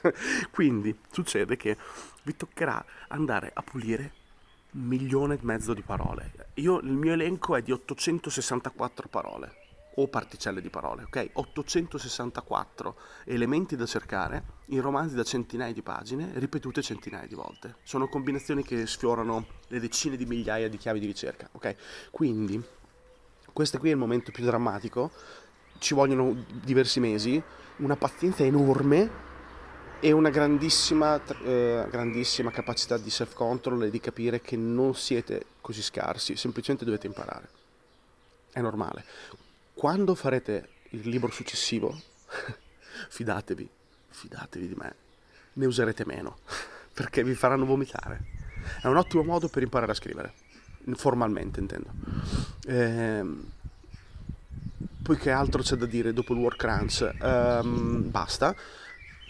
Quindi 0.50 0.96
succede 1.10 1.56
che 1.56 1.76
vi 2.22 2.36
toccherà 2.36 2.84
andare 3.08 3.50
a 3.52 3.62
pulire 3.62 4.12
un 4.72 4.82
milione 4.82 5.34
e 5.34 5.38
mezzo 5.42 5.74
di 5.74 5.82
parole. 5.82 6.32
Io, 6.54 6.78
il 6.80 6.92
mio 6.92 7.12
elenco 7.12 7.56
è 7.56 7.62
di 7.62 7.72
864 7.72 9.08
parole 9.08 9.62
o 9.96 10.08
particelle 10.08 10.60
di 10.60 10.70
parole, 10.70 11.04
ok? 11.04 11.30
864 11.34 12.96
elementi 13.24 13.76
da 13.76 13.86
cercare 13.86 14.42
in 14.66 14.80
romanzi 14.80 15.14
da 15.14 15.22
centinaia 15.22 15.72
di 15.72 15.82
pagine, 15.82 16.32
ripetute 16.34 16.82
centinaia 16.82 17.26
di 17.26 17.34
volte. 17.34 17.76
Sono 17.82 18.08
combinazioni 18.08 18.64
che 18.64 18.86
sfiorano 18.86 19.46
le 19.68 19.80
decine 19.80 20.16
di 20.16 20.26
migliaia 20.26 20.68
di 20.68 20.76
chiavi 20.76 21.00
di 21.00 21.06
ricerca, 21.06 21.48
ok? 21.52 21.76
Quindi, 22.10 22.62
questo 23.52 23.78
qui 23.78 23.90
è 23.90 23.92
il 23.92 23.98
momento 23.98 24.32
più 24.32 24.44
drammatico, 24.44 25.10
ci 25.78 25.94
vogliono 25.94 26.44
diversi 26.62 26.98
mesi, 27.00 27.40
una 27.76 27.96
pazienza 27.96 28.42
enorme 28.44 29.22
e 30.00 30.12
una 30.12 30.30
grandissima, 30.30 31.20
eh, 31.44 31.86
grandissima 31.90 32.50
capacità 32.50 32.98
di 32.98 33.10
self-control 33.10 33.84
e 33.84 33.90
di 33.90 34.00
capire 34.00 34.40
che 34.40 34.56
non 34.56 34.94
siete 34.94 35.46
così 35.60 35.82
scarsi, 35.82 36.36
semplicemente 36.36 36.84
dovete 36.84 37.06
imparare. 37.06 37.48
È 38.52 38.60
normale. 38.60 39.04
Quando 39.74 40.14
farete 40.14 40.68
il 40.90 41.08
libro 41.08 41.30
successivo, 41.30 41.94
fidatevi, 43.10 43.68
fidatevi 44.08 44.68
di 44.68 44.74
me, 44.74 44.94
ne 45.54 45.66
userete 45.66 46.06
meno, 46.06 46.38
perché 46.94 47.24
vi 47.24 47.34
faranno 47.34 47.64
vomitare. 47.66 48.32
È 48.80 48.86
un 48.86 48.96
ottimo 48.96 49.24
modo 49.24 49.48
per 49.48 49.62
imparare 49.62 49.92
a 49.92 49.96
scrivere, 49.96 50.32
formalmente 50.94 51.60
intendo. 51.60 51.90
Ehm, 52.66 53.50
poi 55.02 55.16
che 55.18 55.30
altro 55.30 55.60
c'è 55.60 55.76
da 55.76 55.86
dire 55.86 56.12
dopo 56.12 56.32
il 56.32 56.38
work 56.38 56.56
crunch? 56.56 57.12
Ehm, 57.20 58.10
basta 58.10 58.54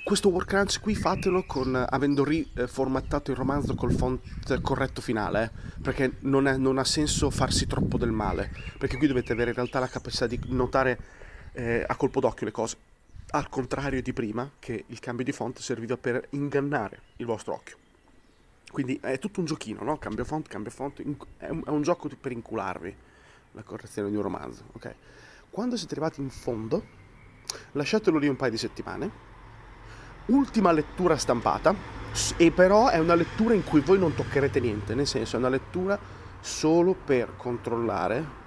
questo 0.05 0.29
work 0.29 0.49
crunch 0.49 0.81
qui 0.81 0.95
fatelo 0.95 1.45
con, 1.45 1.75
avendo 1.75 2.25
riformattato 2.25 3.31
il 3.31 3.39
romanzo 3.39 3.75
col 3.75 3.93
font 3.93 4.21
corretto 4.61 5.01
finale, 5.01 5.51
perché 5.81 6.19
non, 6.21 6.47
è, 6.47 6.59
non, 6.59 6.77
ha 6.77 6.85
senso 6.85 7.31
farsi 7.31 7.67
troppo 7.67 7.97
del 7.97 8.13
male, 8.13 8.53
perché 8.77 8.99
qui 8.99 9.07
dovete 9.07 9.33
avere 9.33 9.51
in 9.51 9.57
realtà 9.57 9.79
la 9.79 9.89
capacità 9.89 10.27
di 10.27 10.39
notare 10.49 10.99
eh, 11.53 11.85
a 11.87 11.97
colpo 11.97 12.21
d'occhio 12.21 12.45
le 12.45 12.53
cose, 12.53 12.77
al 13.31 13.49
contrario 13.49 14.03
di 14.03 14.13
prima, 14.13 14.49
che 14.59 14.85
il 14.87 15.01
cambio 15.01 15.25
di 15.25 15.33
font 15.33 15.59
serviva 15.59 15.97
per 15.97 16.27
ingannare 16.31 17.01
il 17.17 17.25
vostro 17.25 17.55
occhio. 17.55 17.79
Quindi 18.71 18.99
è 19.01 19.19
tutto 19.19 19.41
un 19.41 19.47
giochino, 19.47 19.83
no? 19.83 19.97
Cambio 19.97 20.27
font, 20.27 20.47
cambio 20.49 20.71
font, 20.71 21.01
è 21.39 21.49
un, 21.49 21.65
è 21.65 21.71
un 21.71 21.81
gioco 21.81 22.11
per 22.21 22.31
incularvi 22.31 22.95
la 23.53 23.63
correzione 23.63 24.11
di 24.11 24.17
un 24.17 24.23
romanzo, 24.23 24.65
ok? 24.73 24.95
Quando 25.49 25.79
siete 25.79 25.95
arrivati 25.95 26.21
in 26.21 26.29
fondo, 26.29 26.85
lasciatelo 27.73 28.19
lì 28.19 28.29
un 28.29 28.37
paio 28.37 28.51
di 28.51 28.59
settimane, 28.59 29.33
ultima 30.27 30.73
lettura 30.73 31.17
stampata, 31.17 31.75
e 32.37 32.51
però 32.51 32.89
è 32.89 32.99
una 32.99 33.15
lettura 33.15 33.55
in 33.55 33.65
cui 33.65 33.81
voi 33.81 33.99
non 33.99 34.15
toccherete 34.15 34.61
niente, 34.61 34.95
nel 34.95 35.07
senso 35.07 35.37
è 35.37 35.39
una 35.39 35.49
lettura 35.49 35.99
solo 36.41 36.95
per 36.95 37.37
controllare 37.37 38.43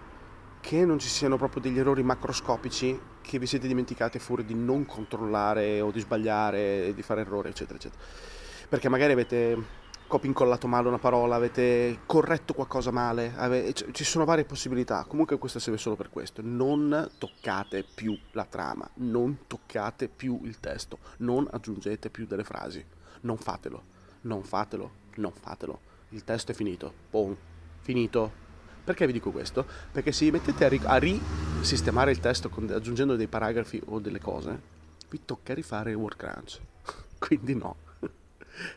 che 0.61 0.85
non 0.85 0.99
ci 0.99 1.07
siano 1.07 1.37
proprio 1.37 1.61
degli 1.61 1.79
errori 1.79 2.03
macroscopici 2.03 2.99
che 3.21 3.39
vi 3.39 3.45
siete 3.45 3.67
dimenticati 3.67 4.19
fuori 4.19 4.45
di 4.45 4.53
non 4.53 4.85
controllare 4.85 5.81
o 5.81 5.91
di 5.91 5.99
sbagliare, 5.99 6.93
di 6.93 7.01
fare 7.01 7.21
errori, 7.21 7.49
eccetera, 7.49 7.77
eccetera. 7.77 8.01
Perché 8.69 8.89
magari 8.89 9.13
avete 9.13 9.85
copia 10.07 10.29
incollato 10.29 10.67
male 10.67 10.87
una 10.87 10.97
parola, 10.97 11.35
avete 11.35 11.99
corretto 12.05 12.53
qualcosa 12.53 12.91
male, 12.91 13.33
avete, 13.35 13.91
ci 13.91 14.03
sono 14.03 14.25
varie 14.25 14.45
possibilità. 14.45 15.05
Comunque 15.07 15.37
questa 15.37 15.59
serve 15.59 15.77
solo 15.77 15.95
per 15.95 16.09
questo. 16.09 16.41
Non 16.43 17.11
toccate 17.17 17.83
più 17.83 18.17
la 18.31 18.45
trama, 18.45 18.89
non 18.95 19.39
toccate 19.47 20.07
più 20.07 20.39
il 20.43 20.59
testo, 20.59 20.99
non 21.17 21.47
aggiungete 21.51 22.09
più 22.09 22.25
delle 22.25 22.43
frasi. 22.43 22.83
Non 23.21 23.37
fatelo, 23.37 23.83
non 24.21 24.43
fatelo, 24.43 24.91
non 25.15 25.31
fatelo. 25.31 25.79
Il 26.09 26.23
testo 26.23 26.51
è 26.51 26.55
finito. 26.55 26.93
Boom. 27.09 27.35
Finito. 27.81 28.45
Perché 28.83 29.05
vi 29.05 29.11
dico 29.11 29.31
questo? 29.31 29.65
Perché 29.91 30.13
se 30.13 30.25
vi 30.25 30.31
mettete 30.31 30.63
a, 30.63 30.69
ri- 30.69 30.81
a 30.85 30.95
risistemare 30.95 32.11
il 32.11 32.21
testo 32.21 32.47
con, 32.47 32.69
aggiungendo 32.69 33.17
dei 33.17 33.27
paragrafi 33.27 33.81
o 33.87 33.99
delle 33.99 34.19
cose, 34.19 34.59
vi 35.09 35.21
tocca 35.25 35.53
rifare 35.53 35.91
il 35.91 35.97
word 35.97 36.15
crunch. 36.15 36.61
Quindi 37.19 37.53
no, 37.55 37.75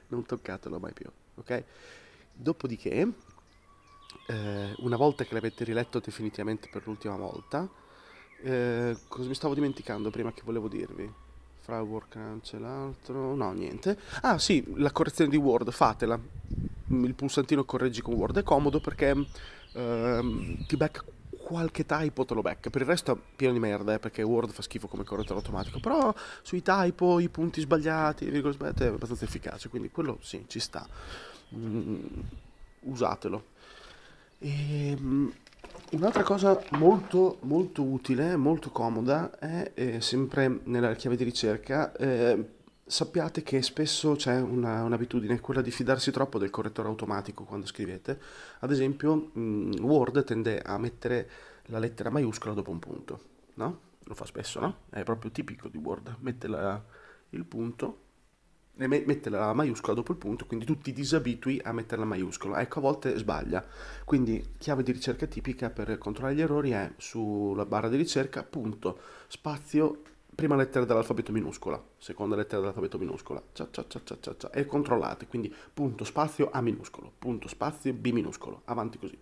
non 0.09 0.25
toccatelo 0.25 0.79
mai 0.79 0.93
più 0.93 1.11
ok? 1.40 1.64
Dopodiché, 2.33 3.09
eh, 4.27 4.75
una 4.79 4.97
volta 4.97 5.25
che 5.25 5.35
l'avete 5.35 5.64
riletto 5.64 5.99
definitivamente 5.99 6.69
per 6.71 6.83
l'ultima 6.87 7.16
volta, 7.16 7.69
eh, 8.43 8.97
cosa 9.09 9.29
mi 9.29 9.35
stavo 9.35 9.55
dimenticando 9.55 10.11
prima 10.11 10.33
che 10.33 10.43
volevo 10.45 10.69
dirvi? 10.69 11.12
Fra 11.61 11.85
Crunch 12.09 12.55
e 12.55 12.59
l'altro, 12.59 13.35
no, 13.35 13.53
niente. 13.53 13.99
Ah, 14.23 14.38
sì, 14.38 14.64
la 14.77 14.90
correzione 14.93 15.31
di 15.31 15.37
Word, 15.37 15.71
fatela. 15.71 16.19
Il 16.88 17.14
pulsantino 17.14 17.64
correggi 17.64 18.01
con 18.01 18.14
Word 18.14 18.38
è 18.38 18.43
comodo 18.43 18.81
perché 18.81 19.14
eh, 19.75 20.57
ti 20.66 20.77
becca 20.77 21.05
qualche 21.51 21.85
typo 21.85 22.25
te 22.25 22.35
lo 22.35 22.43
becca, 22.43 22.71
per 22.71 22.83
il 22.83 22.87
resto 22.87 23.13
è 23.13 23.19
pieno 23.35 23.53
di 23.53 23.59
merda, 23.59 23.93
eh, 23.93 23.99
perché 23.99 24.23
Word 24.23 24.53
fa 24.53 24.63
schifo 24.63 24.87
come 24.87 25.03
correttore 25.03 25.41
automatico, 25.41 25.81
però 25.81 26.15
sui 26.43 26.63
typo, 26.63 27.19
i 27.19 27.29
punti 27.29 27.61
sbagliati, 27.61 28.31
le 28.31 28.39
è 28.41 28.85
abbastanza 28.87 29.25
efficace, 29.25 29.69
quindi 29.69 29.91
quello 29.91 30.19
sì, 30.21 30.45
ci 30.47 30.61
sta. 30.61 30.87
Mm, 31.57 32.05
usatelo. 32.83 33.45
E, 34.39 34.91
ehm, 34.91 35.33
Un'altra 35.93 36.23
cosa 36.23 36.61
molto, 36.71 37.39
molto 37.43 37.83
utile, 37.83 38.37
molto 38.37 38.71
comoda, 38.71 39.37
è 39.39 39.73
eh, 39.75 40.01
sempre 40.01 40.61
nella 40.65 40.95
chiave 40.95 41.17
di 41.17 41.25
ricerca, 41.25 41.93
eh, 41.97 42.45
sappiate 42.90 43.42
che 43.42 43.62
spesso 43.62 44.14
c'è 44.16 44.40
una- 44.40 44.83
un'abitudine, 44.83 45.40
quella 45.40 45.62
di 45.62 45.70
fidarsi 45.70 46.11
troppo 46.11 46.38
del 46.38 46.50
correttore 46.50 46.88
automatico 46.88 47.44
quando 47.44 47.66
scrivete. 47.66 48.20
Ad 48.61 48.70
esempio, 48.72 49.31
mh, 49.33 49.76
Word 49.81 50.24
tende 50.24 50.61
a 50.61 50.76
mettere 50.79 51.31
la 51.66 51.79
lettera 51.79 52.11
maiuscola 52.11 52.53
dopo 52.55 52.70
un 52.70 52.79
punto, 52.81 53.20
no? 53.55 53.81
Lo 54.05 54.14
fa 54.14 54.24
spesso, 54.24 54.59
no? 54.61 54.76
È 54.90 55.03
proprio 55.05 55.31
tipico 55.31 55.68
di 55.68 55.79
Word, 55.79 56.16
mette 56.20 56.48
la- 56.48 56.83
il 57.31 57.44
punto 57.44 57.98
e 58.76 58.87
me- 58.87 59.05
mette 59.07 59.29
la 59.31 59.53
maiuscola 59.53 59.94
dopo 59.94 60.12
il 60.12 60.18
punto, 60.18 60.46
quindi 60.46 60.64
tu 60.64 60.79
ti 60.79 60.92
disabitui 60.92 61.61
a 61.62 61.72
mettere 61.72 62.00
la 62.00 62.07
maiuscola. 62.07 62.61
Ecco, 62.61 62.79
a 62.79 62.83
volte 62.83 63.16
sbaglia. 63.18 63.64
Quindi 64.05 64.55
chiave 64.59 64.83
di 64.83 64.92
ricerca 64.92 65.26
tipica 65.26 65.70
per 65.70 65.98
controllare 65.98 66.35
gli 66.35 66.40
errori 66.40 66.70
è 66.70 66.92
sulla 66.96 67.66
barra 67.66 67.88
di 67.88 67.96
ricerca, 67.96 68.42
punto, 68.42 68.98
spazio, 69.29 70.03
prima 70.35 70.57
lettera 70.57 70.85
dell'alfabeto 70.85 71.33
minuscola, 71.33 71.83
seconda 71.99 72.37
lettera 72.37 72.59
dell'alfabeto 72.59 72.99
minuscola, 72.99 73.43
cia 73.53 73.69
cia 73.71 73.85
cia 74.37 74.51
e 74.51 74.64
controllate, 74.66 75.27
quindi 75.27 75.55
punto, 75.73 76.05
spazio, 76.05 76.51
A 76.51 76.61
minuscolo, 76.61 77.12
punto, 77.19 77.49
spazio, 77.49 77.93
B 77.93 78.11
minuscolo, 78.11 78.62
avanti 78.64 78.99
così. 78.99 79.19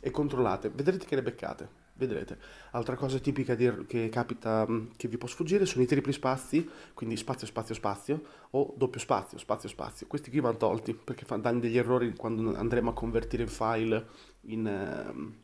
E 0.00 0.10
controllate, 0.10 0.70
vedrete 0.70 1.06
che 1.06 1.14
le 1.16 1.22
beccate. 1.22 1.84
Vedrete. 1.98 2.38
Altra 2.72 2.94
cosa 2.94 3.18
tipica 3.18 3.54
di- 3.54 3.86
che 3.86 4.10
capita, 4.10 4.66
che 4.96 5.08
vi 5.08 5.16
può 5.16 5.26
sfuggire, 5.26 5.64
sono 5.64 5.82
i 5.82 5.86
tripli 5.86 6.12
spazi, 6.12 6.68
quindi 6.92 7.16
spazio, 7.16 7.46
spazio, 7.46 7.74
spazio, 7.74 8.22
o 8.50 8.74
doppio 8.76 9.00
spazio, 9.00 9.38
spazio, 9.38 9.68
spazio. 9.70 10.06
Questi 10.06 10.28
qui 10.28 10.40
vanno 10.40 10.58
tolti 10.58 10.92
perché 10.92 11.24
danno 11.40 11.58
degli 11.58 11.78
errori 11.78 12.14
quando 12.14 12.54
andremo 12.54 12.90
a 12.90 12.92
convertire 12.92 13.44
il 13.44 13.48
file 13.48 14.06
in, 14.42 14.66
ehm, 14.66 15.34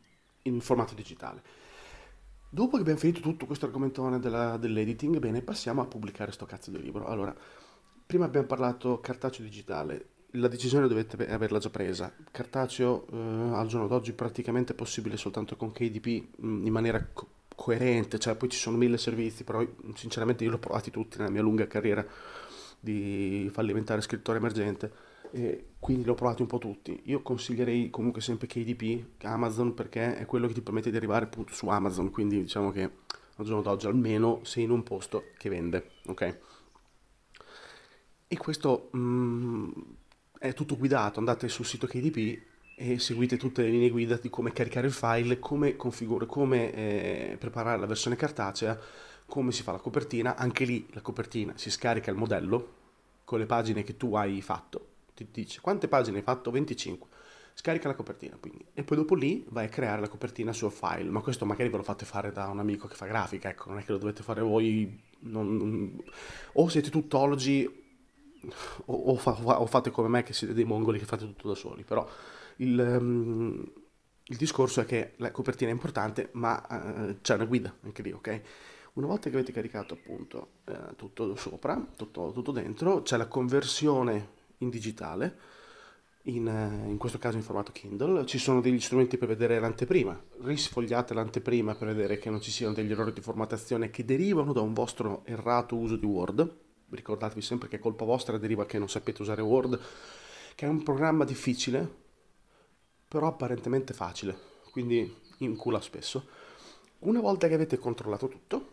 in 0.43 0.61
formato 0.61 0.93
digitale. 0.93 1.41
Dopo 2.53 2.75
che 2.75 2.81
abbiamo 2.81 2.99
finito 2.99 3.19
tutto 3.19 3.47
questo 3.47 3.65
argomentone 3.65 4.19
della- 4.19 4.57
dell'editing, 4.57 5.17
bene, 5.17 5.41
passiamo 5.41 5.81
a 5.81 5.85
pubblicare 5.85 6.31
sto 6.31 6.45
cazzo 6.45 6.69
di 6.69 6.79
libro. 6.79 7.07
Allora, 7.07 7.35
prima 8.05 8.25
abbiamo 8.25 8.45
parlato 8.45 8.99
cartaceo 8.99 9.43
digitale. 9.43 10.09
La 10.33 10.47
decisione 10.47 10.87
dovete 10.87 11.15
ave- 11.15 11.31
averla 11.31 11.57
già 11.57 11.71
presa. 11.71 12.13
Cartaceo 12.29 13.07
eh, 13.11 13.55
al 13.55 13.65
giorno 13.65 13.87
d'oggi 13.87 14.13
praticamente 14.13 14.73
è 14.73 14.75
possibile 14.75 15.17
soltanto 15.17 15.55
con 15.55 15.71
KDP 15.71 16.37
mh, 16.37 16.65
in 16.67 16.71
maniera 16.71 17.03
co- 17.11 17.27
coerente, 17.55 18.19
cioè 18.19 18.35
poi 18.35 18.49
ci 18.49 18.59
sono 18.59 18.77
mille 18.77 18.99
servizi, 18.99 19.43
però 19.43 19.65
sinceramente 19.95 20.43
io 20.43 20.51
l'ho 20.51 20.59
provati 20.59 20.91
tutti 20.91 21.17
nella 21.17 21.31
mia 21.31 21.41
lunga 21.41 21.65
carriera 21.65 22.05
di 22.79 23.49
fallimentare 23.51 24.01
scrittore 24.01 24.37
emergente 24.37 24.91
e 25.35 25.69
quindi 25.79 26.05
l'ho 26.05 26.13
provati 26.13 26.43
un 26.43 26.47
po' 26.47 26.59
tutti. 26.59 27.01
Io 27.05 27.23
consiglierei 27.23 27.89
comunque 27.89 28.21
sempre 28.21 28.45
KDP, 28.45 29.23
Amazon, 29.23 29.73
perché 29.73 30.15
è 30.15 30.25
quello 30.27 30.45
che 30.45 30.53
ti 30.53 30.61
permette 30.61 30.91
di 30.91 30.97
arrivare 30.97 31.25
appunto 31.25 31.53
su 31.53 31.67
Amazon, 31.69 32.11
quindi 32.11 32.39
diciamo 32.39 32.71
che 32.71 32.83
al 33.35 33.45
giorno 33.45 33.63
d'oggi 33.63 33.87
almeno 33.87 34.41
sei 34.43 34.63
in 34.63 34.69
un 34.69 34.83
posto 34.83 35.23
che 35.39 35.49
vende, 35.49 35.89
ok? 36.05 36.37
E 38.27 38.37
questo 38.37 38.91
mm, 38.95 39.71
è 40.37 40.53
tutto 40.53 40.77
guidato, 40.77 41.17
andate 41.17 41.47
sul 41.49 41.65
sito 41.65 41.87
KDP 41.87 42.41
e 42.75 42.99
seguite 42.99 43.35
tutte 43.37 43.63
le 43.63 43.69
linee 43.69 43.89
guida 43.89 44.17
di 44.17 44.29
come 44.29 44.51
caricare 44.51 44.85
il 44.85 44.93
file, 44.93 45.39
come 45.39 45.75
configurare, 45.75 46.29
come 46.29 46.73
eh, 46.73 47.37
preparare 47.39 47.79
la 47.79 47.87
versione 47.87 48.15
cartacea, 48.15 48.79
come 49.25 49.51
si 49.51 49.63
fa 49.63 49.71
la 49.71 49.79
copertina. 49.79 50.35
Anche 50.35 50.63
lì 50.63 50.87
la 50.91 51.01
copertina 51.01 51.53
si 51.55 51.71
scarica 51.71 52.11
il 52.11 52.17
modello 52.17 52.81
con 53.23 53.39
le 53.39 53.47
pagine 53.47 53.83
che 53.83 53.97
tu 53.97 54.13
hai 54.13 54.39
fatto. 54.39 54.91
Ti 55.15 55.27
dice 55.31 55.61
quante 55.61 55.87
pagine 55.87 56.17
hai 56.17 56.23
fatto? 56.23 56.51
25. 56.51 57.09
Scarica 57.55 57.87
la 57.87 57.95
copertina, 57.95 58.35
quindi. 58.39 58.65
E 58.73 58.83
poi 58.83 58.97
dopo 58.97 59.13
lì 59.15 59.45
vai 59.49 59.65
a 59.65 59.69
creare 59.69 60.01
la 60.01 60.07
copertina 60.09 60.51
sul 60.53 60.71
file. 60.71 61.09
Ma 61.09 61.21
questo 61.21 61.45
magari 61.45 61.69
ve 61.69 61.77
lo 61.77 61.83
fate 61.83 62.05
fare 62.05 62.31
da 62.31 62.47
un 62.47 62.59
amico 62.59 62.87
che 62.87 62.95
fa 62.95 63.05
grafica, 63.05 63.49
ecco, 63.49 63.69
non 63.69 63.77
è 63.79 63.83
che 63.85 63.91
lo 63.91 63.97
dovete 63.99 64.23
fare 64.23 64.41
voi. 64.41 65.11
non- 65.25 65.55
non- 65.55 66.03
O 66.53 66.67
siete 66.67 66.89
tuttologi 66.89 67.65
o, 68.87 68.93
o 69.11 69.15
fa- 69.17 69.59
o 69.61 69.65
fate 69.65 69.91
come 69.91 70.07
me 70.07 70.23
che 70.23 70.33
siete 70.33 70.53
dei 70.53 70.63
mongoli 70.65 70.99
che 70.99 71.05
fate 71.05 71.25
tutto 71.25 71.47
da 71.47 71.55
soli, 71.55 71.83
però 71.83 72.07
il, 72.57 72.79
ehm, 72.79 73.71
il 74.25 74.37
discorso 74.37 74.81
è 74.81 74.85
che 74.85 75.13
la 75.17 75.31
copertina 75.31 75.69
è 75.69 75.73
importante, 75.73 76.29
ma 76.33 77.09
eh, 77.09 77.21
c'è 77.21 77.35
una 77.35 77.45
guida 77.45 77.73
anche 77.83 78.01
lì, 78.01 78.11
ok? 78.11 78.41
Una 78.93 79.07
volta 79.07 79.29
che 79.29 79.35
avete 79.35 79.51
caricato 79.51 79.93
appunto 79.95 80.49
eh, 80.65 80.95
tutto 80.95 81.35
sopra, 81.35 81.75
tutto, 81.95 82.31
tutto 82.31 82.51
dentro, 82.51 83.01
c'è 83.01 83.17
la 83.17 83.27
conversione 83.27 84.41
in 84.63 84.69
digitale, 84.69 85.37
in, 86.23 86.47
eh, 86.47 86.89
in 86.89 86.97
questo 86.97 87.17
caso 87.17 87.37
in 87.37 87.43
formato 87.43 87.71
Kindle, 87.71 88.25
ci 88.25 88.37
sono 88.37 88.61
degli 88.61 88.79
strumenti 88.79 89.17
per 89.17 89.27
vedere 89.27 89.59
l'anteprima, 89.59 90.19
risfogliate 90.41 91.13
l'anteprima 91.13 91.75
per 91.75 91.87
vedere 91.89 92.17
che 92.17 92.29
non 92.29 92.41
ci 92.41 92.51
siano 92.51 92.73
degli 92.73 92.91
errori 92.91 93.13
di 93.13 93.21
formattazione 93.21 93.89
che 93.89 94.05
derivano 94.05 94.53
da 94.53 94.61
un 94.61 94.73
vostro 94.73 95.23
errato 95.25 95.75
uso 95.75 95.95
di 95.95 96.05
Word, 96.05 96.57
ricordatevi 96.89 97.41
sempre 97.41 97.67
che 97.67 97.77
è 97.77 97.79
colpa 97.79 98.05
vostra 98.05 98.37
deriva 98.37 98.65
che 98.65 98.79
non 98.79 98.89
sapete 98.89 99.21
usare 99.21 99.41
Word, 99.41 99.79
che 100.55 100.65
è 100.65 100.69
un 100.69 100.83
programma 100.83 101.25
difficile, 101.25 102.01
però 103.07 103.27
apparentemente 103.27 103.93
facile, 103.93 104.37
quindi 104.71 105.13
incula 105.39 105.81
spesso. 105.81 106.27
Una 106.99 107.19
volta 107.19 107.47
che 107.47 107.53
avete 107.55 107.77
controllato 107.77 108.29
tutto, 108.29 108.69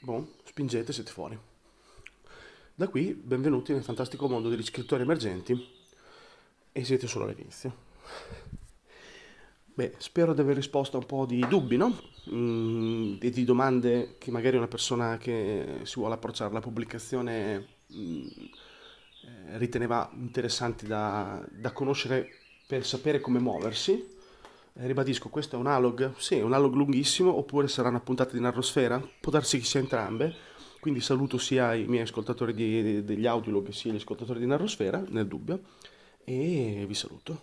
boh, 0.00 0.36
spingete, 0.44 0.92
siete 0.92 1.10
fuori. 1.10 1.38
Da 2.74 2.88
qui, 2.88 3.12
benvenuti 3.12 3.74
nel 3.74 3.82
fantastico 3.82 4.26
mondo 4.28 4.48
degli 4.48 4.62
scrittori 4.62 5.02
emergenti 5.02 5.54
e 6.72 6.84
siete 6.84 7.06
solo 7.06 7.26
all'inizio. 7.26 7.76
Beh, 9.74 9.94
spero 9.98 10.32
di 10.32 10.40
aver 10.40 10.56
risposto 10.56 10.96
a 10.96 11.00
un 11.00 11.06
po' 11.06 11.26
di 11.26 11.44
dubbi, 11.46 11.76
no? 11.76 11.94
Mm, 12.30 13.16
e 13.20 13.28
di 13.28 13.44
domande 13.44 14.16
che 14.16 14.30
magari 14.30 14.56
una 14.56 14.68
persona 14.68 15.18
che 15.18 15.80
si 15.82 15.98
vuole 15.98 16.14
approcciare 16.14 16.48
alla 16.48 16.60
pubblicazione 16.60 17.66
mm, 17.94 18.26
eh, 19.24 19.58
riteneva 19.58 20.10
interessanti 20.14 20.86
da, 20.86 21.46
da 21.50 21.72
conoscere 21.72 22.26
per 22.66 22.86
sapere 22.86 23.20
come 23.20 23.38
muoversi. 23.38 23.92
Eh, 24.72 24.86
ribadisco, 24.86 25.28
questo 25.28 25.56
è 25.56 25.58
un 25.58 25.66
analog, 25.66 26.14
sì, 26.16 26.36
è 26.36 26.42
un 26.42 26.54
analog 26.54 26.74
lunghissimo, 26.74 27.36
oppure 27.36 27.68
sarà 27.68 27.90
una 27.90 28.00
puntata 28.00 28.32
di 28.32 28.40
narrosfera, 28.40 28.98
può 29.20 29.30
darsi 29.30 29.58
che 29.58 29.66
sia 29.66 29.80
entrambe, 29.80 30.51
quindi 30.82 31.00
saluto 31.00 31.38
sia 31.38 31.74
i 31.74 31.86
miei 31.86 32.02
ascoltatori 32.02 32.52
di- 32.52 33.04
degli 33.04 33.24
audiolog 33.24 33.68
sia 33.68 33.92
gli 33.92 33.96
ascoltatori 33.96 34.40
di 34.40 34.46
narrosfera, 34.46 35.00
nel 35.10 35.28
dubbio, 35.28 35.60
e 36.24 36.84
vi 36.88 36.94
saluto. 36.94 37.42